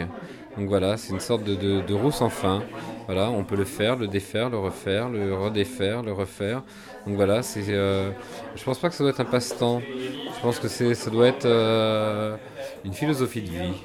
[0.58, 2.64] Donc voilà, c'est une sorte de, roue sans fin.
[3.08, 6.64] Voilà, on peut le faire, le défaire, le refaire, le redéfaire, le refaire.
[7.06, 7.66] Donc voilà, c'est.
[7.68, 8.12] Euh,
[8.56, 9.82] je pense pas que ça doit être un passe-temps.
[9.82, 12.38] Je pense que c'est, ça doit être euh,
[12.86, 13.84] une philosophie de vie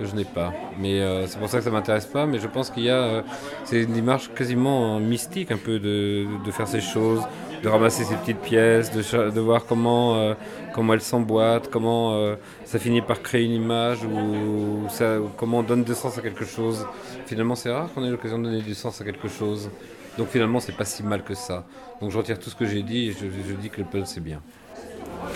[0.00, 0.52] que je n'ai pas.
[0.80, 2.26] Mais euh, c'est pour ça que ça m'intéresse pas.
[2.26, 3.22] Mais je pense qu'il y a, euh,
[3.62, 7.22] c'est une démarche quasiment mystique un peu de faire ces choses,
[7.62, 10.34] de ramasser ces petites pièces, de, voir comment euh,
[10.72, 15.58] comment elles s'emboîtent, comment euh, ça finit par créer une image ou ça, ou comment
[15.58, 16.86] on donne du sens à quelque chose.
[17.26, 19.70] Finalement, c'est rare qu'on ait l'occasion de donner du sens à quelque chose.
[20.18, 21.64] Donc finalement, c'est pas si mal que ça.
[22.00, 24.06] Donc je retire tout ce que j'ai dit et je, je dis que le puzzle
[24.06, 24.40] c'est bien.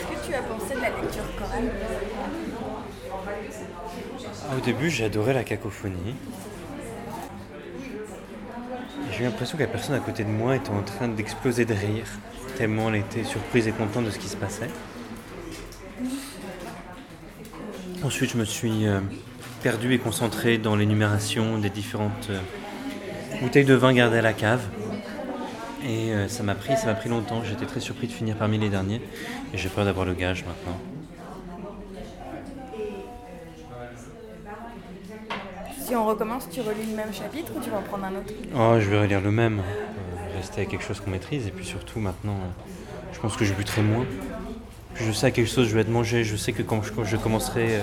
[0.08, 1.70] Qu'est-ce que tu as pensé de la lecture chorale
[4.50, 6.14] Ah, Au début, j'ai adoré la cacophonie.
[9.16, 11.72] J'ai eu l'impression que la personne à côté de moi était en train d'exploser de
[11.72, 12.06] rire,
[12.56, 14.68] tellement elle était surprise et contente de ce qui se passait.
[18.02, 18.98] Ensuite, je me suis euh,
[19.62, 22.40] perdu et concentré dans l'énumération des différentes euh,
[23.40, 24.62] bouteilles de vin gardées à la cave.
[25.86, 27.44] Et euh, ça m'a pris, ça m'a pris longtemps.
[27.44, 29.00] J'étais très surpris de finir parmi les derniers.
[29.52, 30.93] Et j'ai peur d'avoir le gage maintenant.
[35.84, 38.32] Si on recommence, tu relis le même chapitre ou tu vas en prendre un autre
[38.56, 39.58] Oh, je vais relire le même.
[39.58, 41.46] Euh, rester avec quelque chose qu'on maîtrise.
[41.46, 42.72] Et puis surtout, maintenant, euh,
[43.12, 44.06] je pense que je buterai moins.
[44.94, 46.24] Je sais à quelle chose je vais être mangé.
[46.24, 47.82] Je sais que quand je, quand je commencerai euh,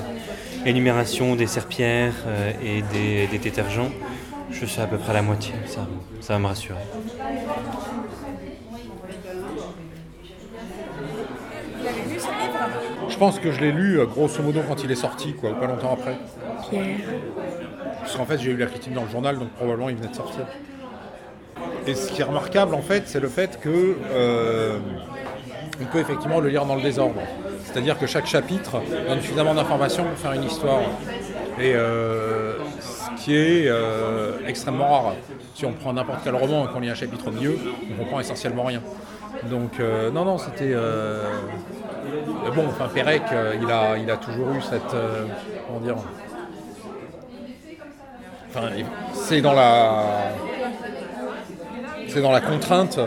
[0.65, 3.91] l'énumération des serpillères euh, et des, des détergents,
[4.49, 5.87] Je sais à peu près la moitié, ça,
[6.19, 6.79] ça va me rassurer.
[11.79, 13.09] Vous avez lu ce livre?
[13.09, 15.67] Je pense que je l'ai lu grosso modo quand il est sorti, quoi, ou pas
[15.67, 16.17] longtemps après.
[16.69, 16.97] Pierre.
[18.01, 20.15] Parce qu'en fait, j'ai eu la critique dans le journal, donc probablement il venait de
[20.15, 20.45] sortir.
[21.87, 24.77] Et ce qui est remarquable, en fait, c'est le fait que euh,
[25.81, 27.21] on peut effectivement le lire dans le désordre.
[27.63, 30.81] C'est-à-dire que chaque chapitre donne suffisamment d'informations pour faire une histoire.
[31.59, 35.13] Et euh, ce qui est euh, extrêmement rare.
[35.55, 37.57] Si on prend n'importe quel roman et qu'on lit un chapitre au milieu,
[37.91, 38.81] on comprend essentiellement rien.
[39.49, 40.73] Donc euh, non, non, c'était...
[42.55, 43.23] bon, enfin, Pérec,
[43.61, 44.95] il, a, il a toujours eu cette...
[45.67, 45.95] comment dire
[48.53, 48.67] Enfin,
[49.13, 50.03] c'est dans la...
[52.07, 52.99] C'est dans la contrainte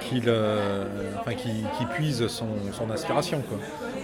[0.00, 0.84] qu'il euh,
[1.20, 1.30] enfin,
[1.94, 3.40] puise son, son inspiration.
[3.48, 3.58] Quoi.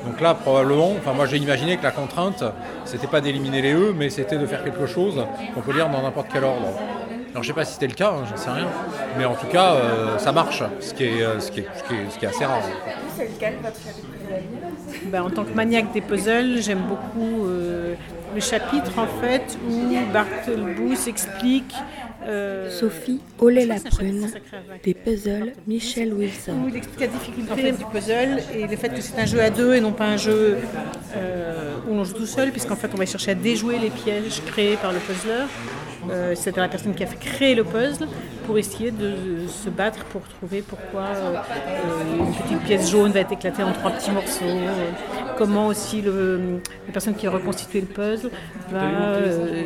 [0.06, 2.44] Donc là, probablement, enfin, moi j'ai imaginé que la contrainte,
[2.84, 5.20] c'était pas d'éliminer les E, mais c'était de faire quelque chose
[5.54, 6.68] qu'on peut lire dans n'importe quel ordre.
[7.32, 8.68] Alors je sais pas si c'était le cas, hein, j'en sais rien,
[9.18, 11.82] mais en tout cas, euh, ça marche, ce qui est, euh, ce qui est, ce
[11.82, 12.62] qui est- ce qui est assez rare.
[13.16, 13.76] C'est lequel votre
[15.06, 17.94] Ben, en tant que maniaque des puzzles, j'aime beaucoup euh,
[18.34, 21.74] le chapitre en fait où Barthelbus explique.
[22.26, 24.28] euh, Sophie Olé la prune,
[24.84, 26.52] des puzzles Michel Wilson.
[26.64, 29.26] où il explique la difficulté en fait, du puzzle et le fait que c'est un
[29.26, 30.58] jeu à deux et non pas un jeu
[31.16, 34.42] euh, où on joue tout seul, puisqu'en fait on va chercher à déjouer les pièges
[34.46, 35.44] créés par le puzzler.
[36.10, 38.08] Euh, c'est la personne qui a fait créer le puzzle
[38.46, 41.34] pour essayer de se battre pour trouver pourquoi euh,
[42.18, 44.44] une petite pièce jaune va être éclatée en trois petits morceaux.
[45.38, 48.30] Comment aussi le, la personne qui a reconstitué le puzzle
[48.70, 49.64] va euh,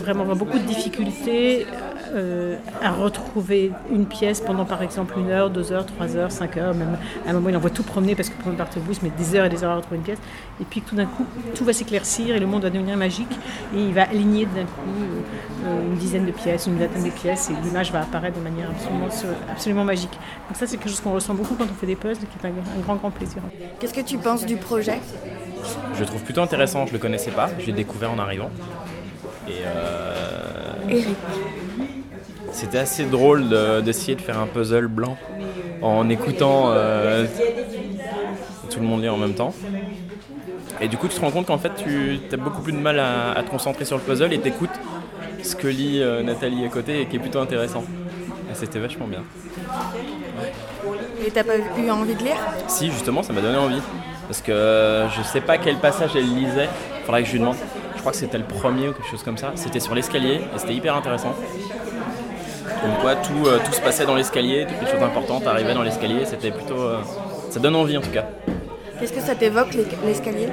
[0.00, 1.66] vraiment avoir beaucoup de difficultés
[2.14, 6.56] euh, à retrouver une pièce pendant par exemple une heure, deux heures, trois heures, cinq
[6.56, 6.96] heures, même
[7.26, 9.44] à un moment il envoie tout promener parce que pour le Barthelbus met des heures
[9.46, 10.18] et des heures à retrouver une pièce,
[10.60, 13.32] et puis que tout d'un coup tout va s'éclaircir et le monde va devenir magique
[13.74, 15.02] et il va aligner d'un coup
[15.66, 18.70] euh, une dizaine de pièces, une vingtaine de pièces et l'image va apparaître de manière
[18.70, 19.08] absolument,
[19.50, 20.12] absolument magique.
[20.48, 22.46] Donc ça c'est quelque chose qu'on ressent beaucoup quand on fait des puzzles et qui
[22.46, 23.42] est un, un grand grand plaisir.
[23.78, 25.00] Qu'est-ce que tu penses du projet?
[25.94, 28.50] Je le trouve plutôt intéressant, je le connaissais pas, je l'ai découvert en arrivant.
[29.48, 31.16] Et euh, Eric.
[32.54, 35.16] C'était assez drôle de- d'essayer de, faire un puzzle blanc
[35.82, 37.26] en écoutant euh,
[38.70, 39.52] tout le monde lire en même temps.
[40.80, 42.98] Et du coup, tu te rends compte qu'en fait, tu as beaucoup plus de mal
[42.98, 44.70] à, à te concentrer sur le puzzle et t'écoutes
[45.42, 47.84] ce que lit euh, Nathalie à côté et qui est plutôt intéressant.
[48.50, 49.22] Et c'était vachement bien.
[51.24, 52.36] Et t'as pas eu envie de lire?
[52.66, 53.80] Si, justement, ça m'a donné envie.
[54.26, 56.68] Parce que euh, je sais pas quel passage elle lisait.
[57.04, 57.56] Faudrait que je lui demande.
[57.94, 59.52] Je crois que c'était le premier ou quelque chose comme ça.
[59.54, 61.34] C'était sur l'escalier et c'était hyper intéressant.
[62.84, 65.82] Comme quoi, tout, euh, tout se passait dans l'escalier, toutes les choses importantes arrivaient dans
[65.82, 66.26] l'escalier.
[66.26, 66.78] C'était plutôt.
[66.82, 66.98] euh,
[67.48, 68.26] ça donne envie en tout cas.
[69.00, 70.48] Qu'est-ce que ça t'évoque l'es- l'escalier?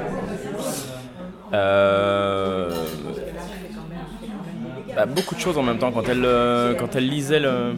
[1.53, 2.69] Euh,
[4.95, 5.91] bah, beaucoup de choses en même temps.
[5.91, 7.73] Quand elle, euh, quand elle lisait le,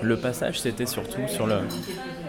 [0.00, 1.56] le passage, c'était surtout sur le,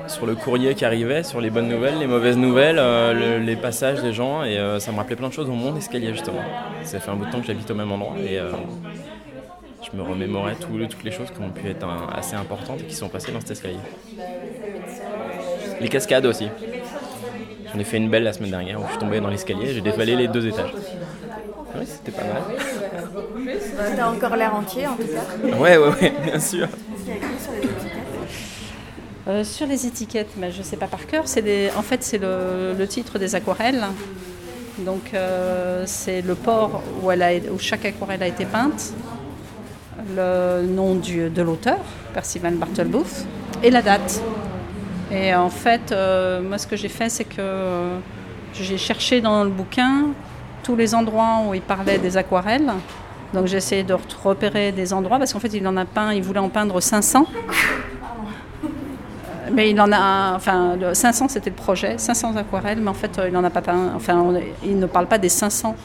[0.07, 3.55] sur le courrier qui arrivait, sur les bonnes nouvelles, les mauvaises nouvelles, euh, le- les
[3.55, 4.43] passages des gens.
[4.43, 6.41] Et euh, ça me rappelait plein de choses au monde escalier justement.
[6.83, 8.15] Ça fait un bout de temps que j'habite au même endroit.
[8.27, 8.39] Et
[9.91, 12.85] je me remémorais tout- toutes les choses qui ont pu être un- assez importantes et
[12.85, 13.77] qui sont passées dans cet escalier.
[15.79, 16.47] Les cascades aussi.
[17.73, 19.73] J'en ai fait une belle la semaine dernière où je suis tombé dans l'escalier et
[19.73, 20.73] j'ai dévalé les deux étages.
[21.75, 22.41] Oui, c'était pas mal.
[23.95, 25.57] T'as encore l'air entier en tout cas.
[25.57, 26.67] Ouais, ouais, ouais, bien sûr.
[26.67, 27.97] Qu'est-ce qu'il y a écrit sur les étiquettes
[29.27, 31.23] Euh, sur les étiquettes, mais je ne sais pas par cœur.
[31.43, 33.83] Des- en fait, c'est le, le titre des aquarelles.
[34.79, 38.93] Donc, euh, c'est le port où, elle a, où chaque aquarelle a été peinte,
[40.15, 41.79] le nom du- de l'auteur,
[42.13, 43.25] Percival Barthelbouth,
[43.63, 44.21] et la date.
[45.11, 47.97] Et en fait, euh, moi, ce que j'ai fait, c'est que euh,
[48.53, 50.07] j'ai cherché dans le bouquin
[50.63, 52.71] tous les endroits où il parlait des aquarelles.
[53.33, 56.21] Donc, j'ai essayé de repérer des endroits, parce qu'en fait, il en a peint, il
[56.23, 57.25] voulait en peindre 500.
[59.53, 63.19] Mais il en a, enfin, le 500 c'était le projet, 500 aquarelles, mais en fait
[63.27, 64.33] il n'en a pas peint, enfin
[64.63, 65.75] il ne parle pas des 500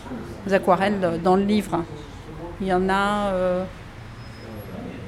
[0.52, 1.82] aquarelles dans le livre.
[2.60, 3.64] Il y en a euh,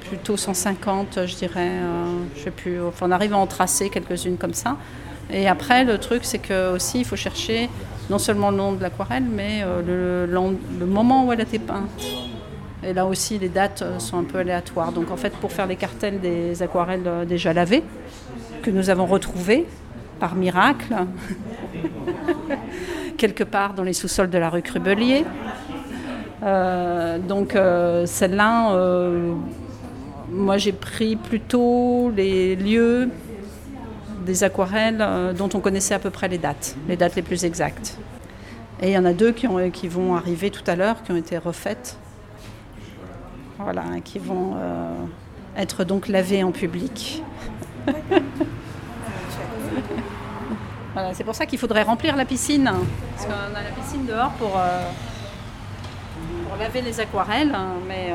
[0.09, 4.38] plutôt 150, je dirais, euh, je sais plus, enfin on arrive à en tracer quelques-unes
[4.38, 4.77] comme ça.
[5.31, 7.68] Et après le truc c'est que aussi il faut chercher
[8.09, 11.90] non seulement le nom de l'aquarelle, mais euh, le, moment où elle a été peinte.
[12.83, 14.92] Et là aussi, les dates euh, sont un peu aléatoires.
[14.92, 17.83] Donc en fait, pour faire les cartels des aquarelles déjà lavées,
[18.62, 19.66] que nous avons retrouvées
[20.18, 20.94] par miracle,
[23.18, 25.25] quelque part dans les sous-sols de la rue Crubelier.
[27.29, 27.59] Donc
[28.07, 28.73] celle-là,
[30.31, 33.09] moi j'ai pris plutôt les lieux
[34.27, 37.45] des aquarelles euh, dont on connaissait à peu près les dates, les dates les plus
[37.45, 37.97] exactes.
[38.81, 41.12] Et il y en a deux qui, ont- qui vont arriver tout à l'heure, qui
[41.12, 41.97] ont été refaites
[43.59, 44.93] voilà, qui vont euh,
[45.57, 47.23] être donc lavés en public.
[50.95, 52.64] Voilà, c'est pour ça qu'il faudrait remplir la piscine,
[53.14, 54.88] parce qu'on a la piscine dehors pour, euh,
[56.49, 58.09] pour laver les aquarelles, hein, mais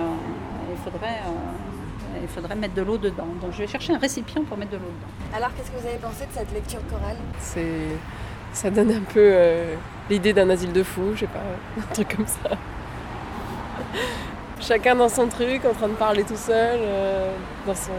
[0.69, 1.21] il, faudrait,
[2.23, 3.27] il faudrait mettre de l'eau dedans.
[3.41, 5.37] Donc je vais chercher un récipient pour mettre de l'eau dedans.
[5.37, 7.17] Alors, qu'est-ce que vous avez pensé de cette lecture chorale?
[7.39, 7.97] C'est,
[8.53, 9.75] ça donne un peu euh,
[10.09, 11.39] l'idée d'un asile de fous, je sais pas,
[11.79, 12.49] un truc comme ça.
[14.59, 17.33] Chacun dans son truc, en train de parler tout seul, euh,
[17.67, 17.91] dans, son,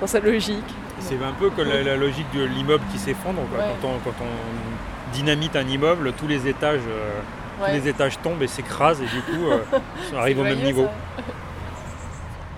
[0.00, 0.74] dans sa logique.
[1.00, 3.40] C'est un peu comme la, la logique de l'immeuble qui s'effondre.
[3.40, 3.64] Ouais.
[3.82, 7.20] Quand, on, quand on dynamite un immeuble, tous les étages, euh,
[7.64, 9.58] tous les étages tombent et s'écrasent et du coup euh,
[10.14, 10.84] on arrive au même niveau.
[11.16, 11.22] ça.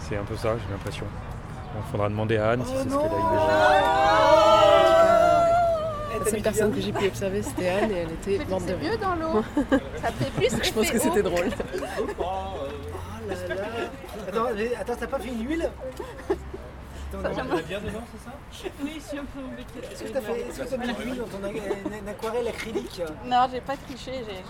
[0.09, 1.07] C'est un peu ça, j'ai l'impression.
[1.77, 3.81] Il faudra demander à Anne si c'est ce qu'elle a
[6.19, 8.91] La seule personne que j'ai pu observer, c'était Anne et elle était morte de rire.
[8.93, 9.43] mieux dans l'eau.
[10.03, 11.47] Ça fait plus Je pense que c'était drôle.
[14.29, 15.71] Attends, mais- attends, t'as pas fait une huile
[16.29, 18.33] Ça, j'aimerais bien dedans, c'est ça
[18.83, 19.93] Oui, je suis un peu embêtée.
[19.93, 23.47] Est-ce que t'as fait, est-ce que t'as mis de l'huile dans ton aquarelle acrylique Non,
[23.53, 24.13] j'ai pas triché.
[24.27, 24.43] J'ai...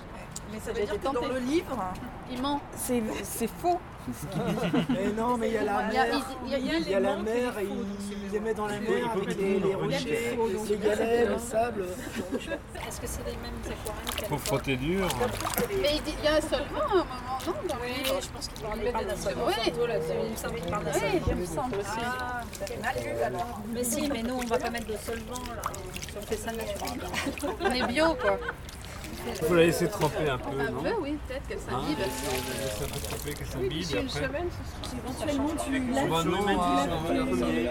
[0.53, 1.79] Mais ça veut dire que dans le livre,
[2.31, 2.61] Il ment.
[2.77, 3.79] c'est c'est faux.
[4.89, 6.67] Mais non, mais il y a la Il y a- mer, il y a- il
[6.67, 9.37] y a il y a la mer et il les met dans la mer avec
[9.39, 10.37] les, les rochers,
[10.69, 11.85] les galets, le sable.
[11.85, 15.07] Est-ce que c'est les mêmes aquarelles qu'elle Faut frotter dur.
[15.81, 18.49] Mais il y a un solvant à un moment, non dans le livre je pense
[18.49, 19.47] qu'il parlait d'un solvant.
[19.47, 19.73] Oui, il
[20.33, 20.57] me semble.
[20.57, 21.77] Oui, il me semble.
[23.73, 25.63] Mais si, mais nous on va pas mettre de solvant là.
[26.01, 27.09] Si on fait ça naturellement.
[27.61, 28.37] On est bio quoi.
[29.25, 31.99] Il faut la laisser tremper un peu, Un non peu, oui, peut-être qu'elle Hein, s'imbibe.
[31.99, 34.43] laisser un peu tremper, qu'elle Oui, s'imbibe une après.
[34.99, 36.11] Éventuellement, tu laves.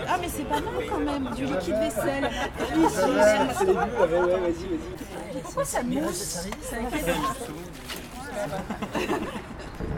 [0.07, 2.29] Ah, mais c'est pas mal quand même, du liquide vaisselle.
[2.75, 2.89] Oui, Ah,
[3.53, 5.41] c'est- les bulles, ouais, ouais, vas-y, vas-y.
[5.43, 6.47] Pourquoi ça mousse.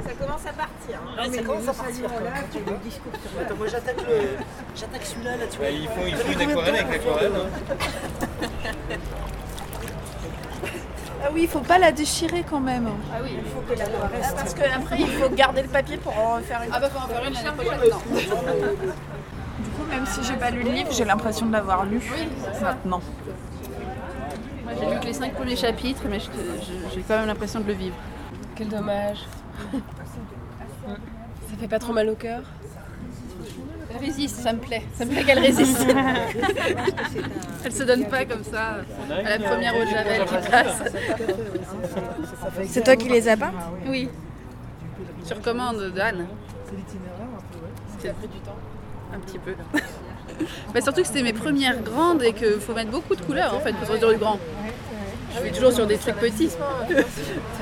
[0.06, 0.96] Ça commence à partir.
[0.96, 1.16] hein.
[1.18, 2.06] Ah, ça commence à partir.
[3.42, 4.38] Attends, moi j'attaque le...
[4.76, 5.68] j'attaque celui-là là, tu vois.
[5.68, 7.50] Bah, il faut- il Ça faut fait une aquarelle avec l'aquarelle, hein.
[11.26, 12.90] Ah oui, il faut pas la déchirer quand même.
[13.14, 14.36] Ah oui, Il faut que la reste.
[14.36, 16.70] Parce qu'après, il faut garder le papier pour en faire une.
[16.74, 17.98] Ah bah faut en faire une l'année prochaine, non.
[19.60, 22.02] Du coup, même si j'ai pas lu le livre, j'ai l'impression de l'avoir lu
[22.62, 23.02] maintenant.
[24.66, 27.74] Moi j'ai lu que les cinq premiers chapitres, mais j'ai quand même l'impression de le
[27.74, 27.96] vivre.
[28.56, 29.20] Quel dommage.
[29.74, 32.42] Ça fait pas trop mal au cœur
[33.98, 34.84] résiste, ça me plaît.
[34.94, 35.86] Ça me plaît qu'elle résiste.
[37.66, 38.78] Elle se donne pas comme ça
[39.10, 40.84] à la première eau de javel qui passe.
[42.68, 43.54] C'est toi qui les as peints
[43.88, 44.10] Oui.
[45.24, 46.28] Sur commande d'Anne.
[46.66, 47.72] C'est l'itinéraire un peu, ouais.
[48.02, 48.58] Ça a pris du temps.
[49.14, 49.54] Un petit peu.
[50.74, 53.60] Bah, surtout que c'était mes premières grandes et qu'il faut mettre beaucoup de couleurs en
[53.60, 54.40] fait pour sortir du grand.
[55.36, 56.50] Je fais toujours sur des trucs petits.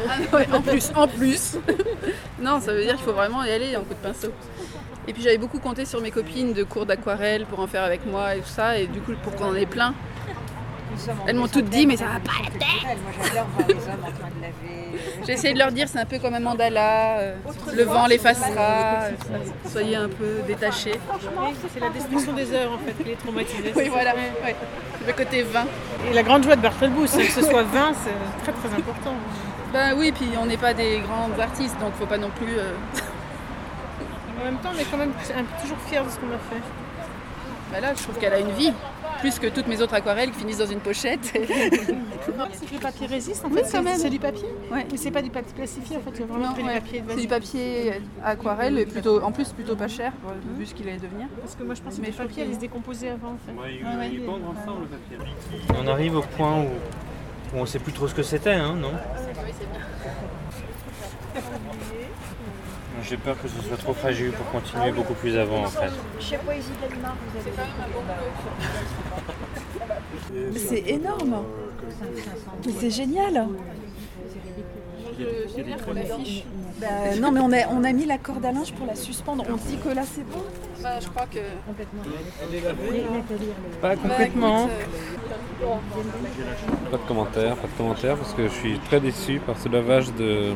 [0.10, 1.58] Ah ouais, en plus, en plus.
[2.42, 4.30] non, ça veut dire qu'il faut vraiment y aller en coup de pinceau.
[5.08, 8.06] Et puis j'avais beaucoup compté sur mes copines de cours d'aquarelle pour en faire avec
[8.06, 9.94] moi et tout ça, et du coup pour qu'on en ait plein.
[11.26, 12.62] Elles m'ont toutes dit, mais ça va pas la tête
[13.02, 15.00] Moi j'adore voir les hommes en train de laver.
[15.26, 17.36] J'ai essayé de leur dire, c'est un peu comme un mandala, euh,
[17.74, 19.12] le vent l'effacera, euh,
[19.68, 21.00] soyez un peu détachés.
[21.74, 23.72] C'est la destruction des heures en fait qui est traumatisée.
[23.76, 24.56] Oui, voilà, ouais.
[25.08, 25.66] le côté vin.
[26.10, 29.14] Et la grande joie de Barthelbus, c'est que ce soit vin, c'est très très important.
[29.74, 32.58] Ben oui, puis on n'est pas des grands artistes, donc faut pas non plus.
[32.60, 32.74] euh,
[34.42, 36.40] En même temps, on est quand même un peu toujours fiers de ce qu'on a
[36.50, 36.62] fait.
[37.72, 38.74] Ben là, je trouve qu'elle a une vie,
[39.22, 41.24] plus que toutes mes autres aquarelles qui finissent dans une pochette.
[42.54, 43.98] C'est que le papier résiste en Oui, fait, quand c'est- même.
[43.98, 44.48] c'est du papier.
[44.72, 44.86] Ouais.
[44.92, 46.74] Mais c'est pas du papier plastifié en fait, c'est vraiment Non, pris ouais.
[46.76, 50.12] du papier de C'est du papier aquarelle, et plutôt, en plus plutôt pas cher,
[50.58, 51.28] vu ce qu'il allait devenir.
[51.42, 53.52] Parce que moi je pense que le papier allait se décomposer avant en fait.
[53.60, 55.18] Ouais, il, Ouais, ouais, il est il- pendre ensemble le papier.
[55.82, 56.66] On arrive au point où,
[57.56, 58.92] où on sait plus trop ce que c'était, hein, non?
[63.04, 65.92] J'ai peur que ce soit trop fragile pour continuer beaucoup plus avant en fait.
[66.20, 67.52] Chez Poésie de l'Animar, vous avez
[70.54, 71.44] Mais C'est énorme.
[72.66, 73.48] Mais c'est génial.
[76.80, 76.88] Bah,
[77.22, 79.44] non, mais on a, on a mis la corde à linge pour la suspendre.
[79.50, 80.44] On dit que là c'est bon.
[80.82, 81.40] Bah, je crois que.
[83.82, 84.68] Pas complètement.
[86.90, 90.12] Pas de commentaire, pas de commentaire, parce que je suis très déçu par ce lavage
[90.16, 90.54] de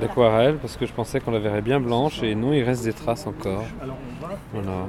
[0.00, 2.92] d'aquarelle, parce que je pensais qu'on la verrait bien blanche, et non, il reste des
[2.92, 3.64] traces encore.
[4.52, 4.86] Voilà.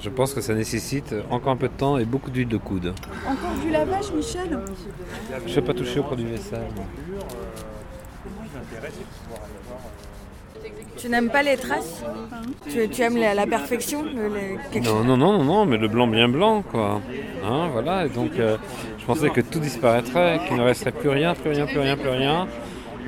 [0.00, 2.94] Je pense que ça nécessite encore un peu de temps et beaucoup d'huile de coude.
[3.26, 4.58] Encore du lavage, Michel?
[5.46, 6.60] Je ne vais pas toucher au produit vaisselle.
[10.96, 12.02] Tu n'aimes pas les traces?
[12.68, 16.28] Tu, tu aimes la, la perfection le- non, non, non, non, mais le blanc bien
[16.28, 17.00] blanc, quoi.
[17.42, 18.58] Hein, voilà, et donc euh,
[18.98, 22.10] je pensais que tout disparaîtrait, qu'il ne resterait plus rien, plus rien, plus rien, plus
[22.10, 22.46] rien.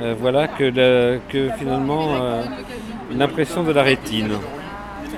[0.01, 2.43] Euh, voilà, que, le- que finalement euh,
[3.11, 4.33] une impression de la rétine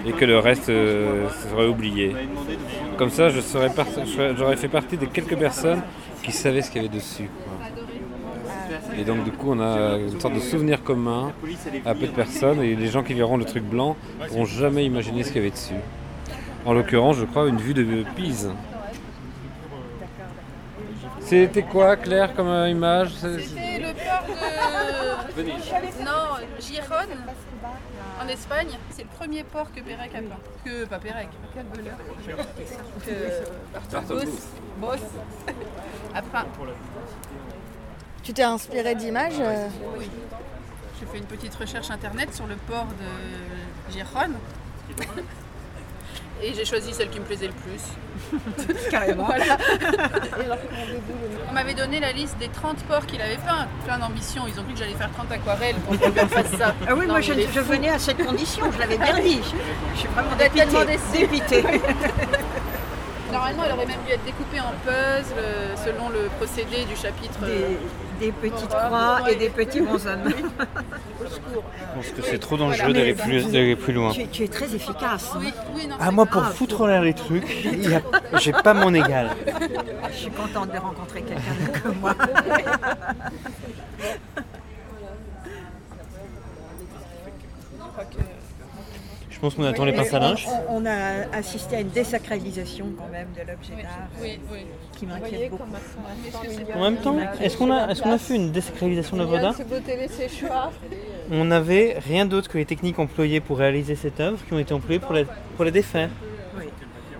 [0.06, 2.14] et que le reste euh, serait oublié.
[2.96, 3.70] Comme ça, je serais
[4.36, 5.82] j'aurais fait partie des quelques personnes
[6.22, 7.28] qui savaient ce qu'il y avait dessus.
[8.98, 11.32] Et donc du coup, on a une sorte de souvenir commun
[11.84, 13.96] à peu de personnes et les gens qui verront le truc blanc
[14.28, 15.74] pourront jamais imaginer ce qu'il y avait dessus.
[16.64, 18.50] En l'occurrence, je crois, une vue de Pise.
[21.20, 23.12] C'était quoi, Claire, comme euh, image?
[25.36, 27.08] Non, Gijón,
[28.22, 28.78] en Espagne.
[28.90, 30.38] C'est le premier port que Pérec a peint.
[30.64, 31.96] Que, pas Pérec, quel bonheur.
[33.04, 33.12] Que
[33.72, 34.28] Barthes
[34.78, 35.00] Boss
[36.14, 36.46] a peint.
[38.22, 39.68] Tu t'es inspiré d'images euh,
[39.98, 40.08] Oui.
[41.00, 44.34] J'ai fait une petite recherche internet sur le port de Gijón.
[46.44, 48.74] Et j'ai choisi celle qui me plaisait le plus.
[48.90, 49.24] Carrément.
[49.24, 49.56] Voilà.
[51.48, 53.66] On m'avait donné la liste des 30 ports qu'il avait peints.
[53.86, 54.42] Plein d'ambition.
[54.46, 56.74] Ils ont cru que j'allais faire 30 aquarelles pour qu'on fasse ça.
[56.86, 59.40] Ah oui, Non, moi je, venais à cette condition, je l'avais bien dit.
[59.42, 59.56] Je,
[59.94, 61.64] je suis vraiment dépitée.
[63.32, 67.38] Normalement, elle aurait même dû être découpée en puzzle euh, selon le procédé du chapitre.
[67.42, 67.78] euh, Des,
[68.26, 70.28] des petites croix et des petits bonshommes.
[70.28, 74.10] Je pense que c'est trop dangereux d'aller plus, d'aller plus loin.
[74.12, 75.30] Tu, tu es très efficace.
[75.34, 75.38] hein.
[75.40, 78.02] Oui, oui, non, Ah, moi, pour foutre en l'air les trucs, il y a-
[78.40, 79.30] j'ai pas mon égal.
[80.10, 82.14] Je suis contente de rencontrer quelqu'un comme moi.
[87.96, 88.33] Je
[89.44, 90.48] pense qu'on attend les Mais pinces à on- linge.
[90.70, 94.60] On, on a assisté à une désacralisation quand même de l'objet d'art Oui, oui.
[94.96, 95.64] qui m'inquiète beaucoup.
[96.74, 99.54] En même temps, est-ce qu'on a, est-ce qu'on a fait une désacralisation de l'œuvre d'art?
[101.30, 104.72] On n'avait rien d'autre que les techniques employées pour réaliser cette œuvre qui ont été
[104.72, 105.24] employées pour la,
[105.56, 106.08] pour la défaire.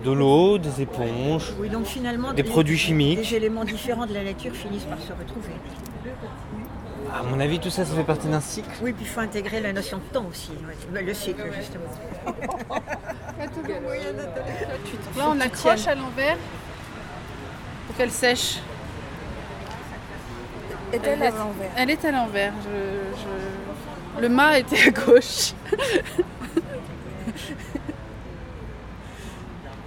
[0.05, 3.19] De l'eau, des éponges, Oui, donc finalement, des les- produits chimiques.
[3.31, 5.55] Les éléments différents de la lecture finissent par se retrouver.
[7.13, 8.69] À mon avis, tout ça, ça fait partie d'un cycle.
[8.83, 10.51] Oui, puis il faut intégrer la notion de temps aussi.
[10.93, 11.03] ouais.
[11.03, 11.85] Le cycle, justement.
[15.17, 16.37] Là, on accroche à l'envers
[17.87, 18.59] pour qu'elle sèche.
[20.93, 22.53] Elle à est- l'envers Elle est à l'envers.
[22.63, 25.55] Je- je- Le mât était à gauche.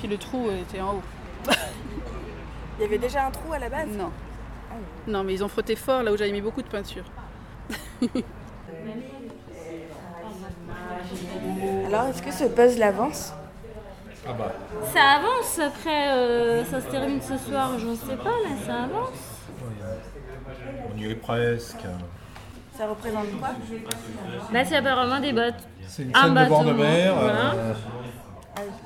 [0.08, 1.02] Puis le trou était en haut.
[2.80, 3.90] Il y avait déjà un trou à la base?
[3.98, 4.10] Non.
[5.06, 7.04] Non, mais ils ont frotté fort là où j'avais mis beaucoup de peinture.
[11.88, 13.34] Alors, est-ce que ce puzzle avance
[14.26, 14.54] Ah bah.
[14.94, 18.84] Ça avance, après euh, ça se termine ce soir, je ne sais pas, mais ça
[18.84, 19.10] avance.
[20.94, 21.84] On y est presque.
[22.78, 23.50] Ça représente quoi?
[24.54, 25.66] Bah, c'est apparemment des bateaux.
[25.88, 27.16] C'est une un scène de bord de bateau, mer.
[27.16, 27.54] voilà.
[27.54, 27.74] euh,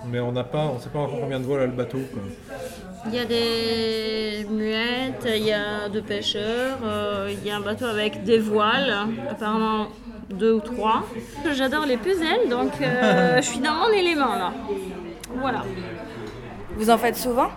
[0.07, 1.99] mais on n'a pas, on sait pas encore combien de voiles a le bateau.
[2.11, 2.21] quoi.
[3.07, 7.61] Il y a des muettes, il y a deux pêcheurs, euh, il y a un
[7.61, 8.95] bateau avec des voiles,
[9.29, 9.87] apparemment
[10.29, 11.03] deux ou trois.
[11.51, 14.53] J'adore les puzzles, donc euh, je suis dans mon élément là.
[15.35, 15.63] Voilà.
[16.77, 17.49] Vous en faites souvent?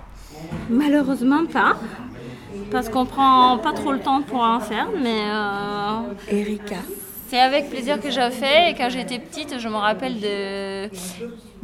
[0.70, 1.76] Malheureusement pas,
[2.70, 5.24] parce qu'on prend pas trop le temps pour en faire, mais...
[5.26, 6.76] Euh, Erika.
[7.28, 10.88] C'est avec plaisir que j'ai fait et quand j'étais petite, je me rappelle de,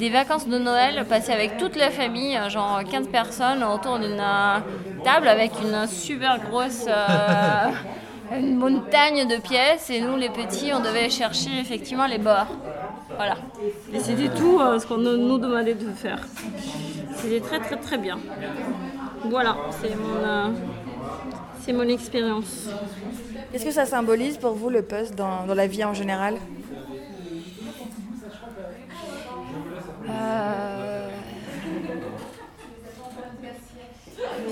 [0.01, 4.59] des vacances de Noël passées avec toute la famille, genre 15 personnes autour d'une euh,
[5.05, 7.69] table avec une super grosse euh,
[8.39, 12.47] une montagne de pièces et nous les petits, on devait chercher effectivement les bords.
[13.15, 13.37] Voilà.
[13.93, 16.21] Et c'était tout euh, ce qu'on nous demandait de faire.
[17.17, 18.19] C'était très très très bien.
[19.27, 20.47] Voilà, c'est mon, euh,
[21.61, 22.71] c'est mon expérience.
[23.53, 26.37] Qu'est-ce que ça symbolise pour vous le puzzle dans, dans la vie en général?
[30.31, 31.09] Euh,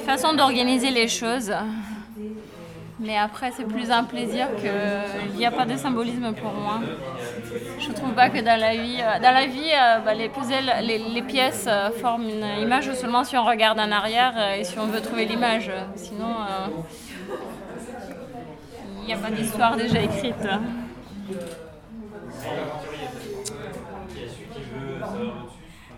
[0.06, 1.52] Façon d'organiser les choses.
[3.00, 6.80] Mais après, c'est plus un plaisir qu'il n'y a pas de symbolisme pour moi.
[7.78, 10.72] Je trouve pas que dans la vie, euh, dans la vie euh, bah, les puzzles,
[10.82, 14.78] les, pièces euh, forment une image seulement si on regarde en arrière euh, et si
[14.80, 15.70] on veut trouver l'image.
[15.94, 16.68] Sinon, euh,
[19.02, 20.48] il n'y a pas d'histoire déjà écrite.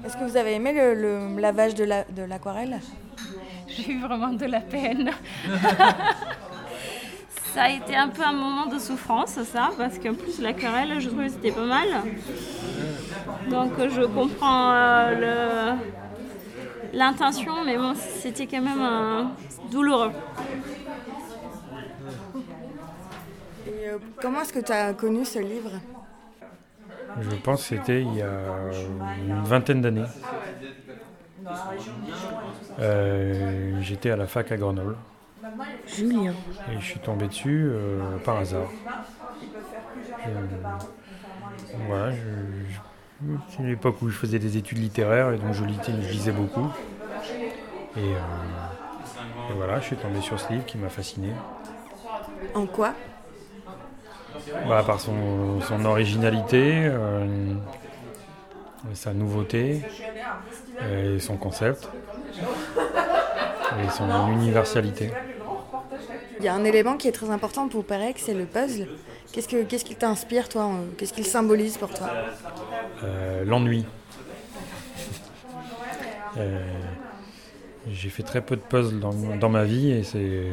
[0.04, 2.80] Est-ce que vous avez aimé le, le lavage de la- de l'aquarelle?
[3.68, 5.10] J'ai eu vraiment de la peine.
[7.54, 11.08] ça a été un peu un moment de souffrance, ça, parce qu'en plus l'aquarelle, je
[11.08, 11.88] trouvais que c'était pas mal.
[13.50, 15.74] Donc je comprends euh,
[16.92, 19.24] l'intention, mais bon, c'était quand même euh,
[19.70, 20.12] douloureux.
[23.66, 25.70] Et euh, comment est-ce que tu as connu ce livre?
[27.16, 30.12] Je pense que c'était il y a une vingtaine d'années.
[32.78, 34.98] Euh, J'étais à la fac à Grenoble
[35.84, 36.36] Julien.
[36.66, 38.74] et je suis tombé dessus euh, par hasard.
[41.72, 42.80] Voilà, je- je-
[43.48, 46.32] c'est une époque où je faisais des études littéraires et donc je, lisais- je lisais
[46.32, 46.74] beaucoup.
[47.94, 48.20] Et, euh,
[49.48, 51.40] et voilà, je suis tombé sur ce livre qui m'a fasciné.
[52.54, 52.94] En quoi?
[54.68, 57.54] Bah, par son, son originalité, euh,
[58.94, 59.82] sa nouveauté,
[60.90, 61.88] et son concept,
[62.76, 65.10] et son universalité.
[66.38, 68.88] Il y a un élément qui est très important pour Perec, c'est le puzzle.
[69.32, 72.08] Qu'est-ce que qu'est-ce qui t'inspire toi Qu'est-ce qu'il symbolise pour toi?
[73.04, 73.84] Euh, L'ennui.
[76.38, 76.58] Euh,
[77.90, 80.46] J'ai fait très peu de puzzles dans, dans ma vie et c'est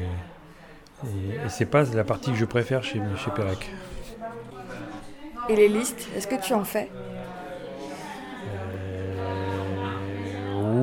[1.04, 3.70] et, et c'est pas la partie que je préfère chez, chez Perec.
[5.50, 6.90] Et les listes, est-ce que tu en fais?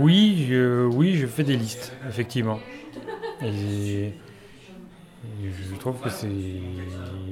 [0.01, 2.61] Oui, je, oui, je fais des listes, effectivement.
[3.43, 4.15] Et, et
[5.43, 6.31] je trouve que c'est.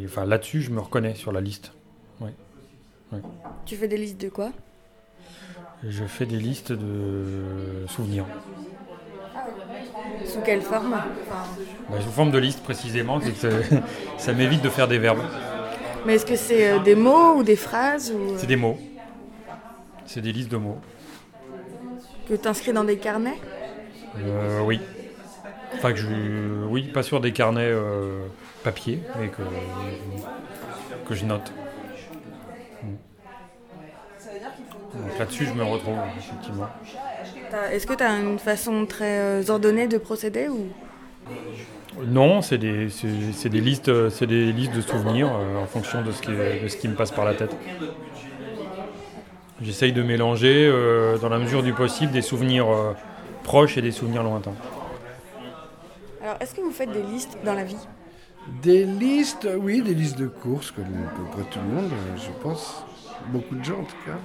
[0.04, 1.72] Enfin, là-dessus, je me reconnais sur la liste.
[3.66, 4.52] Tu fais des listes de quoi?
[5.86, 8.24] Je fais des listes de souvenirs.
[10.26, 11.44] Sous quelle forme Enfin,
[11.90, 13.48] Bah, sous forme de liste, précisément, ça,
[14.18, 15.22] ça m'évite de faire des verbes.
[16.06, 18.36] Mais est-ce que c'est euh, des mots ou des phrases ou...
[18.36, 18.78] C'est des mots.
[20.06, 20.78] C'est des listes de mots.
[22.28, 23.38] que tu inscris dans des carnets
[24.18, 24.80] Euh, oui.
[25.74, 26.06] Enfin, que je.
[26.68, 28.26] Oui, pas sur des carnets euh,
[28.62, 29.42] papier, mais que,
[31.08, 31.50] que je note.
[34.94, 36.68] Donc là-dessus, je me retrouve, effectivement.
[37.72, 40.68] Est-ce que tu as une façon très euh, ordonnée de procéder ou?
[42.06, 46.02] Non, c'est des, c'est, des listes, euh, c'est des listes de souvenirs euh, en fonction
[46.02, 47.54] de ce, qui, de ce qui me passe par la tête.
[49.60, 52.94] J'essaye de mélanger, euh, dans la mesure du possible, des souvenirs euh,
[53.44, 54.54] proches et des souvenirs lointains.
[56.22, 57.76] Alors, est-ce que vous faites des listes dans la vie?
[58.62, 62.30] Des listes, oui, des listes de courses, comme à peu près tout le monde, je
[62.42, 62.84] pense.
[63.28, 64.18] Beaucoup de gens, en tout cas.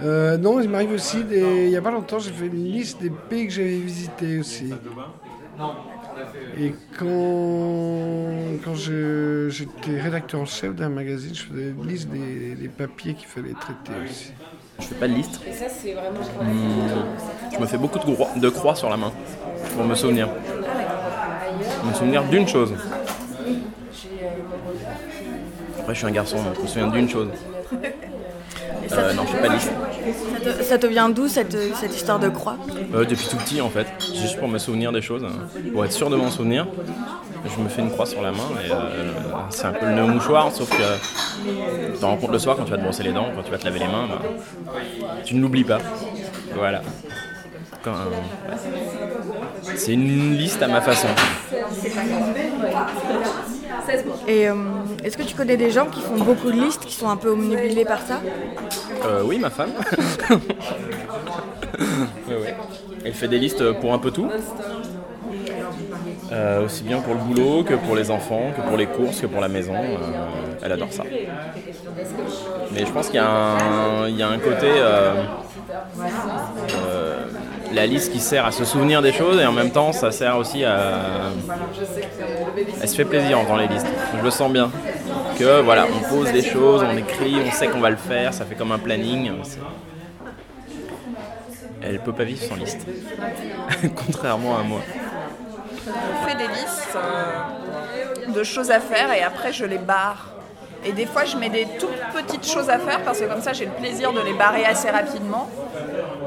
[0.00, 1.66] Euh, non, il m'arrive aussi, des...
[1.66, 4.82] il n'y a pas longtemps, j'ai fait une liste des pays que j'avais visités aussi.
[6.52, 12.54] Et quand, quand je- j'étais rédacteur en chef d'un magazine, je faisais une liste des,
[12.56, 14.34] des papiers qu'il fallait traiter aussi.
[14.78, 15.40] Je fais pas de liste.
[15.46, 16.20] Et ça, c'est vraiment.
[16.40, 17.06] Hmm,
[17.52, 19.12] Je me fais beaucoup de croix, de croix sur la main
[19.74, 20.28] pour me souvenir.
[21.82, 22.74] Me souvenir d'une chose.
[25.78, 27.28] Après, je suis un garçon, donc je me souviens d'une chose.
[28.98, 29.70] Euh, te- non, pas de liste.
[30.44, 32.56] ça te, ça te vient d'où cette, cette histoire de croix?
[32.94, 35.32] Euh, depuis tout petit, en fait, juste pour me souvenir des choses, hein.
[35.72, 36.66] pour être sûr de m'en souvenir.
[37.44, 39.12] Je me fais une croix sur la main et euh,
[39.50, 40.76] c'est un peu le nœud mouchoir, sauf que
[41.92, 43.50] tu t'en rends compte le soir quand tu vas te brosser les dents, quand tu
[43.50, 44.22] vas te laver les mains, bah,
[45.24, 45.78] tu ne l'oublies pas.
[46.54, 46.80] Voilà.
[49.62, 51.08] C'est une liste à ma façon.
[54.26, 54.54] Et euh,
[55.02, 57.30] est-ce que tu connais des gens qui font beaucoup de listes, qui sont un peu
[57.30, 58.24] omnubilés par ça?
[59.04, 59.74] Euh, oui, ma femme.
[62.26, 62.56] Ouais, ouais.
[63.04, 64.34] Elle fait des listes pour un peu tout.
[66.32, 69.26] Euh, aussi bien pour le boulot que pour les enfants, que pour les courses, que
[69.26, 69.96] pour la maison.
[69.98, 71.12] Euh, elle adore ça.
[72.70, 74.80] Mais je pense qu'il y, a un- il y a un côté...
[77.74, 80.36] la liste qui sert à se souvenir des choses et en même temps ça sert
[80.36, 81.30] aussi à...
[82.80, 83.86] Elle se fait plaisir en faisant les listes.
[84.16, 84.70] Je le sens bien.
[85.38, 88.44] Que voilà, on pose des choses, on écrit, on sait qu'on va le faire, ça
[88.44, 89.32] fait comme un planning.
[91.82, 92.86] Elle peut pas vivre sans liste.
[94.06, 94.80] Contrairement à moi.
[95.86, 100.30] Je fais des listes euh, de choses à faire et après je les barre.
[100.86, 103.52] Et des fois je mets des toutes petites choses à faire parce que comme ça
[103.52, 105.48] j'ai le plaisir de les barrer assez rapidement.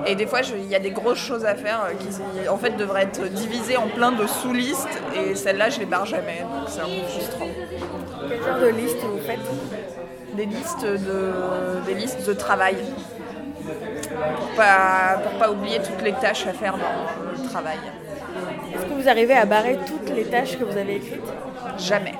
[0.05, 2.77] Et des fois il y a des grosses choses à faire euh, qui en fait
[2.77, 6.41] devraient être divisées en plein de sous-listes et celles-là je les barre jamais.
[6.41, 7.47] Donc c'est un peu frustrant.
[8.29, 9.39] Quel genre de liste vous faites
[10.35, 12.77] Des listes de, des listes de travail.
[14.37, 17.77] Pour pas, pour pas oublier toutes les tâches à faire dans le travail.
[18.73, 21.21] Est-ce que vous arrivez à barrer toutes les tâches que vous avez écrites?
[21.77, 22.13] Jamais.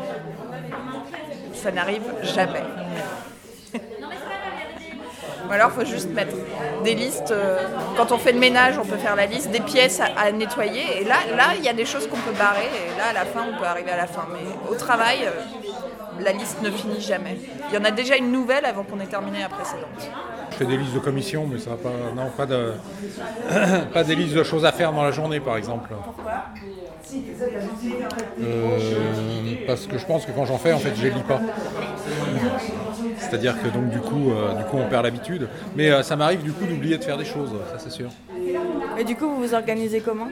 [1.53, 2.63] Ça n'arrive jamais.
[5.47, 6.35] Ou alors, il faut juste mettre
[6.83, 7.31] des listes.
[7.31, 7.59] euh,
[7.95, 11.01] Quand on fait le ménage, on peut faire la liste des pièces à, nettoyer.
[11.01, 11.17] Et là,
[11.57, 12.65] il y a des choses qu'on peut barrer.
[12.65, 14.25] Et là, à la fin, on peut arriver à la fin.
[14.33, 15.31] Mais au travail, euh,
[16.23, 17.37] la liste ne finit jamais.
[17.69, 20.09] Il y en a déjà une nouvelle avant qu'on ait terminé la précédente.
[20.51, 21.91] Je fais des listes de commissions, mais ça va pas.
[22.15, 22.73] Non, pas de.
[23.93, 25.89] pas des listes de choses à faire dans la journée, par exemple.
[28.41, 28.79] Euh,
[29.65, 31.39] parce que je pense que quand j'en fais, en fait, je les lis pas.
[33.29, 35.47] C'est-à-dire que donc du coup, euh, du coup, on perd l'habitude.
[35.75, 38.09] Mais euh, ça m'arrive du coup d'oublier de faire des choses, ça c'est sûr.
[38.97, 40.29] Et du coup, vous vous organisez comment?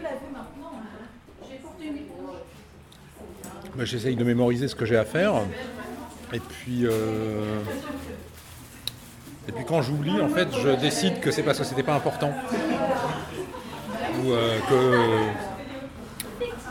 [3.76, 5.34] Bah, J'essaye de mémoriser ce que j'ai à faire.
[6.34, 7.60] Et puis, euh,
[9.48, 12.32] Et puis quand j'oublie, en fait, je décide que c'est parce que c'était pas important.
[14.24, 14.30] Ou
[14.70, 15.20] que.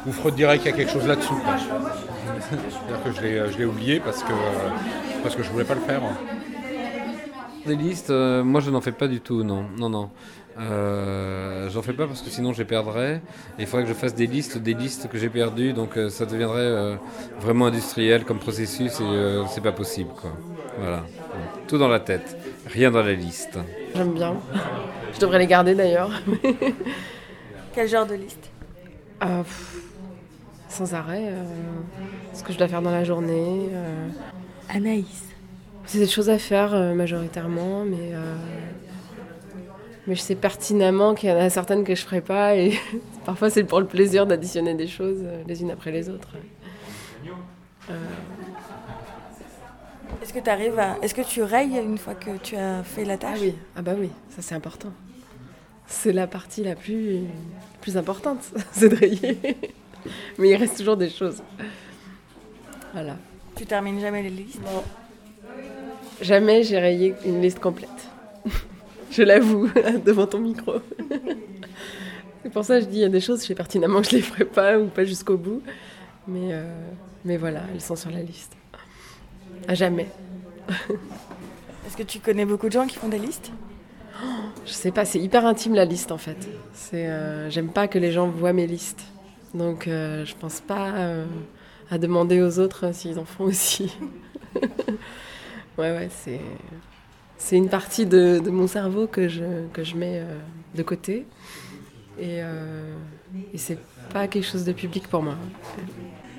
[0.06, 1.36] Ou Freud dirait qu'il y a quelque chose là-dessous.
[1.36, 1.56] quoi.
[2.50, 4.32] C'est-à-dire que je l'ai- je l'ai oublié parce que,
[5.22, 6.02] parce que je voulais pas le faire.
[7.66, 10.10] Des listes, euh, moi je n'en fais pas du tout, non, non, non.
[10.60, 13.22] Euh, J'en fais pas parce que sinon je les perdrais.
[13.58, 16.10] Et il faudrait que je fasse des listes, des listes que j'ai perdues, donc euh,
[16.10, 16.94] ça deviendrait euh,
[17.40, 20.30] vraiment industriel comme processus et euh, c'est pas possible, quoi.
[20.78, 23.58] Voilà, Donc, tout dans la tête, rien dans la liste.
[23.94, 24.34] J'aime bien.
[25.14, 26.10] Je devrais les garder d'ailleurs.
[27.74, 28.50] Quel genre de liste?
[29.20, 29.76] Ah, pff,
[30.74, 31.28] Sans arrêt.
[31.28, 31.44] euh,
[32.32, 33.68] ce que je dois faire dans la journée.
[33.72, 34.08] euh.
[34.68, 35.22] Anaïs.
[35.86, 38.10] C'est des choses à faire euh, majoritairement, mais,
[40.06, 42.72] mais je sais pertinemment qu'il y en a certaines que je ferai pas et
[43.24, 46.30] parfois c'est pour le plaisir d'additionner des choses les unes après les autres.
[50.22, 50.96] Est-ce que tu arrives à.
[51.02, 53.38] Est-ce que tu rayes une fois que tu as fait la tâche?
[53.38, 54.90] Ah oui, ah bah oui, ça c'est important.
[55.86, 57.20] C'est la partie la plus,
[57.82, 58.38] plus importante,
[58.72, 59.38] c'est de rayer.
[60.38, 61.42] Mais il reste toujours des choses.
[62.92, 63.16] Voilà.
[63.56, 64.60] Tu termines jamais les listes?
[64.62, 64.82] Non.
[66.20, 67.88] Jamais j'ai rayé une liste complète.
[69.10, 69.68] je l'avoue,
[70.04, 70.74] devant ton micro.
[72.42, 74.08] C'est pour ça que je dis, il y a des choses, je sais pertinemment que
[74.10, 75.62] je les ferai pas ou pas jusqu'au bout.
[76.26, 76.64] Mais, euh,
[77.24, 78.52] mais voilà, elles sont sur la liste.
[79.66, 80.08] À jamais.
[81.86, 83.50] Est-ce que tu connais beaucoup de gens qui font des listes?
[84.66, 86.36] Je sais pas, c'est hyper intime la liste en fait.
[86.72, 89.04] C'est, euh, j'aime pas que les gens voient mes listes.
[89.54, 91.24] Donc euh, je pense pas euh,
[91.90, 93.96] à demander aux autres euh, s'ils en font aussi.
[94.56, 94.66] ouais,
[95.78, 96.40] ouais, c'est,
[97.38, 100.38] c'est une partie de, de mon cerveau que je, que je mets euh,
[100.74, 101.26] de côté.
[102.20, 102.38] Et,
[103.52, 103.78] et c'est
[104.12, 105.34] pas quelque chose de public pour moi.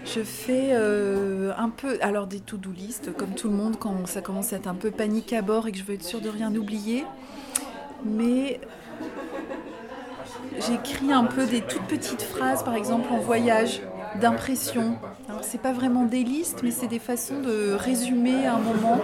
[0.05, 4.53] Je fais un peu, alors des to-do list, comme tout le monde, quand ça commence
[4.53, 6.55] à être un peu panique à bord et que je veux être sûre de rien
[6.55, 7.03] oublier.
[8.05, 8.61] Mais
[10.60, 13.82] j'écris un peu des toutes petites phrases, par exemple en voyage,
[14.22, 14.97] d'impression.
[15.30, 18.99] Alors c'est pas vraiment des listes, mais c'est des façons de résumer un moment.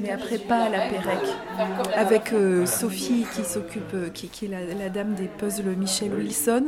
[0.00, 1.20] Mais après pas à la Pérec.
[1.94, 6.64] Avec euh, Sophie qui s'occupe, euh, qui, est la, dame des puzzles Michel Wilson.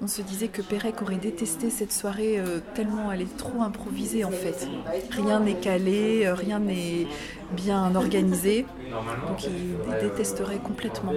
[0.00, 4.24] On se disait que Pérec aurait détesté cette soirée euh, tellement elle est trop improvisée
[4.24, 4.66] en fait.
[5.10, 7.06] Rien n'est calé, rien n'est
[7.52, 8.64] bien organisé.
[9.26, 11.12] Donc il détesterait complètement.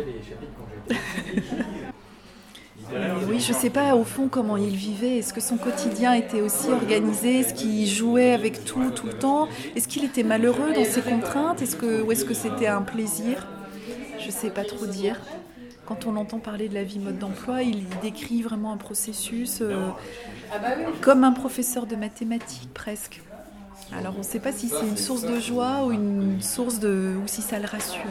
[3.27, 5.17] Oui, je sais pas au fond comment il vivait.
[5.17, 7.39] Est-ce que son quotidien était aussi organisé?
[7.39, 9.47] Est-ce qu'il jouait avec tout tout le temps?
[9.75, 11.61] Est-ce qu'il était malheureux dans ses contraintes?
[11.61, 13.47] Est-ce que ou est-ce que c'était un plaisir?
[14.19, 15.17] Je sais pas trop dire.
[15.85, 19.89] Quand on entend parler de la vie mode d'emploi, il décrit vraiment un processus euh,
[21.01, 23.21] comme un professeur de mathématiques presque.
[23.97, 27.13] Alors on ne sait pas si c'est une source de joie ou une source de
[27.21, 28.01] ou si ça le rassure.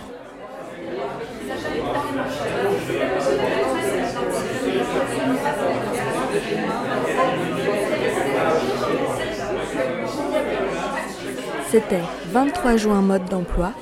[11.71, 13.73] C'était 23 juin mode d'emploi,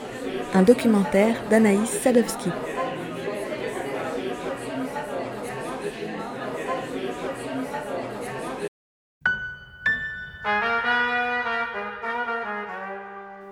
[0.54, 2.50] un documentaire d'Anaïs Sadowski.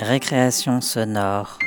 [0.00, 1.58] Récréation sonore.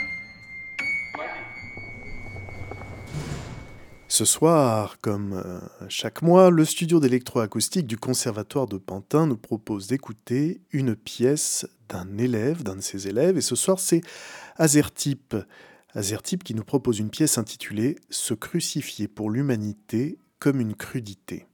[4.11, 9.85] Ce soir, comme euh, chaque mois, le studio d'électroacoustique du Conservatoire de Pantin nous propose
[9.85, 14.01] d'écouter une pièce d'un élève, d'un de ses élèves, et ce soir c'est
[14.57, 15.35] Azertype.
[15.93, 21.45] Azertype qui nous propose une pièce intitulée Se crucifier pour l'humanité comme une crudité.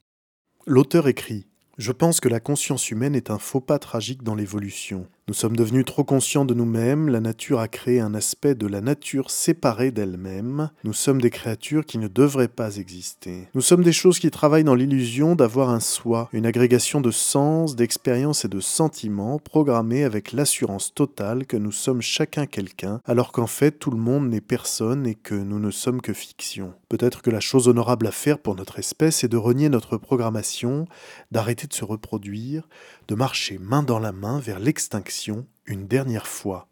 [0.65, 1.47] L'auteur écrit
[1.77, 5.09] Je pense que la conscience humaine est un faux pas tragique dans l'évolution.
[5.27, 8.79] Nous sommes devenus trop conscients de nous-mêmes, la nature a créé un aspect de la
[8.79, 13.47] nature séparée d'elle-même, nous sommes des créatures qui ne devraient pas exister.
[13.55, 17.75] Nous sommes des choses qui travaillent dans l'illusion d'avoir un soi, une agrégation de sens,
[17.75, 23.47] d'expériences et de sentiments programmés avec l'assurance totale que nous sommes chacun quelqu'un, alors qu'en
[23.47, 26.75] fait tout le monde n'est personne et que nous ne sommes que fiction.
[26.89, 30.87] Peut-être que la chose honorable à faire pour notre espèce est de renier notre programmation,
[31.31, 32.67] d'arrêter de se reproduire,
[33.07, 36.67] de marcher main dans la main vers l'extinction une dernière fois.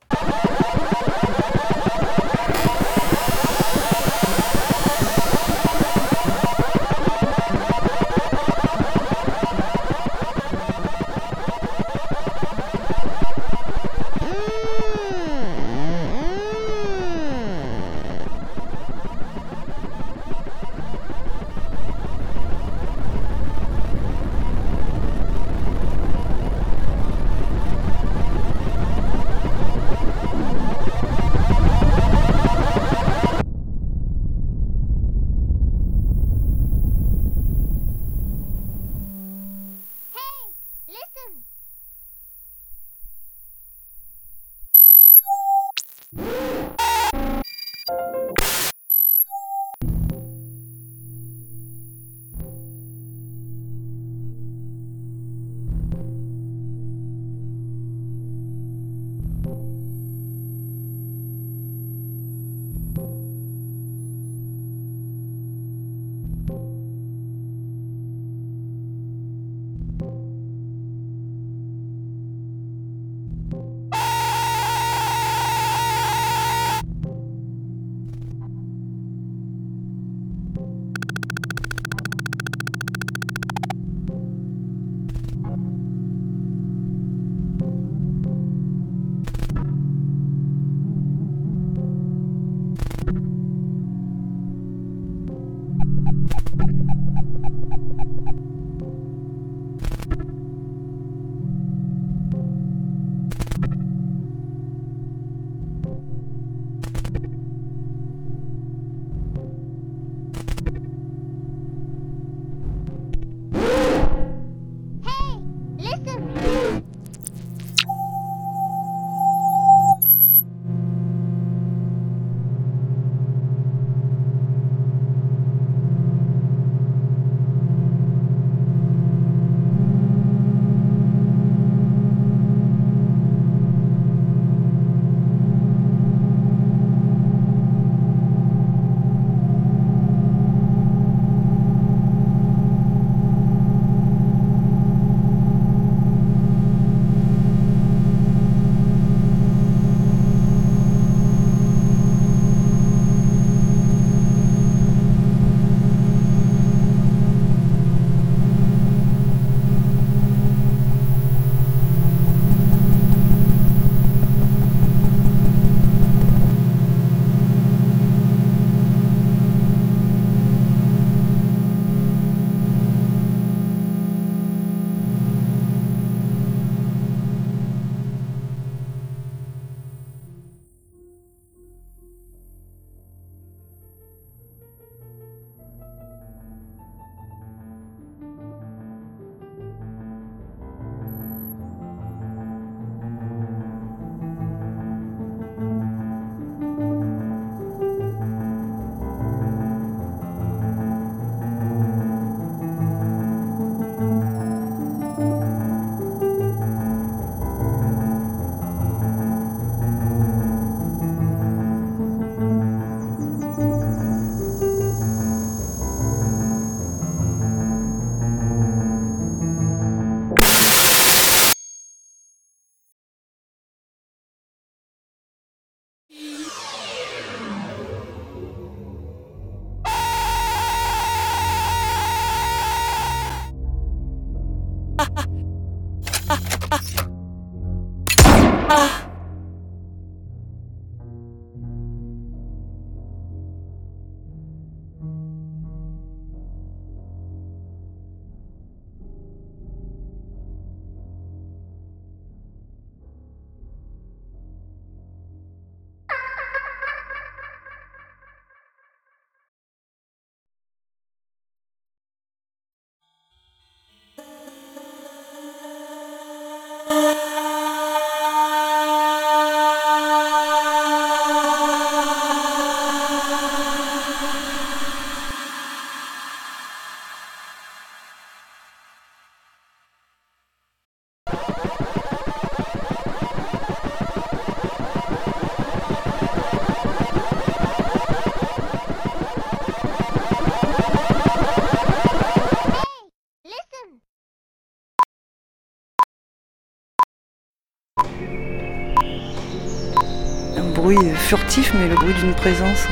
[300.84, 302.88] Bruit furtif, mais le bruit d'une présence.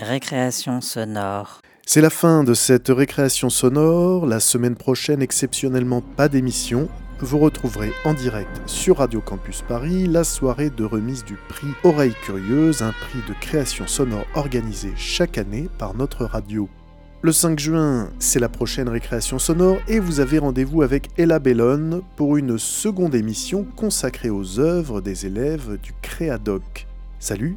[0.00, 1.60] Récréation sonore.
[1.86, 4.24] C'est la fin de cette récréation sonore.
[4.24, 6.88] La semaine prochaine, exceptionnellement pas d'émission.
[7.20, 12.16] Vous retrouverez en direct sur Radio Campus Paris la soirée de remise du prix Oreille
[12.24, 16.70] Curieuse, un prix de création sonore organisé chaque année par notre radio.
[17.24, 22.02] Le 5 juin, c'est la prochaine récréation sonore et vous avez rendez-vous avec Ella Bellone
[22.16, 26.88] pour une seconde émission consacrée aux œuvres des élèves du Créadoc.
[27.20, 27.56] Salut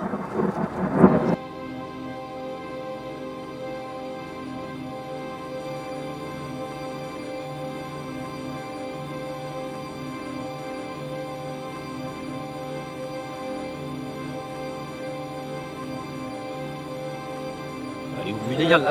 [18.71, 18.87] Doch nicht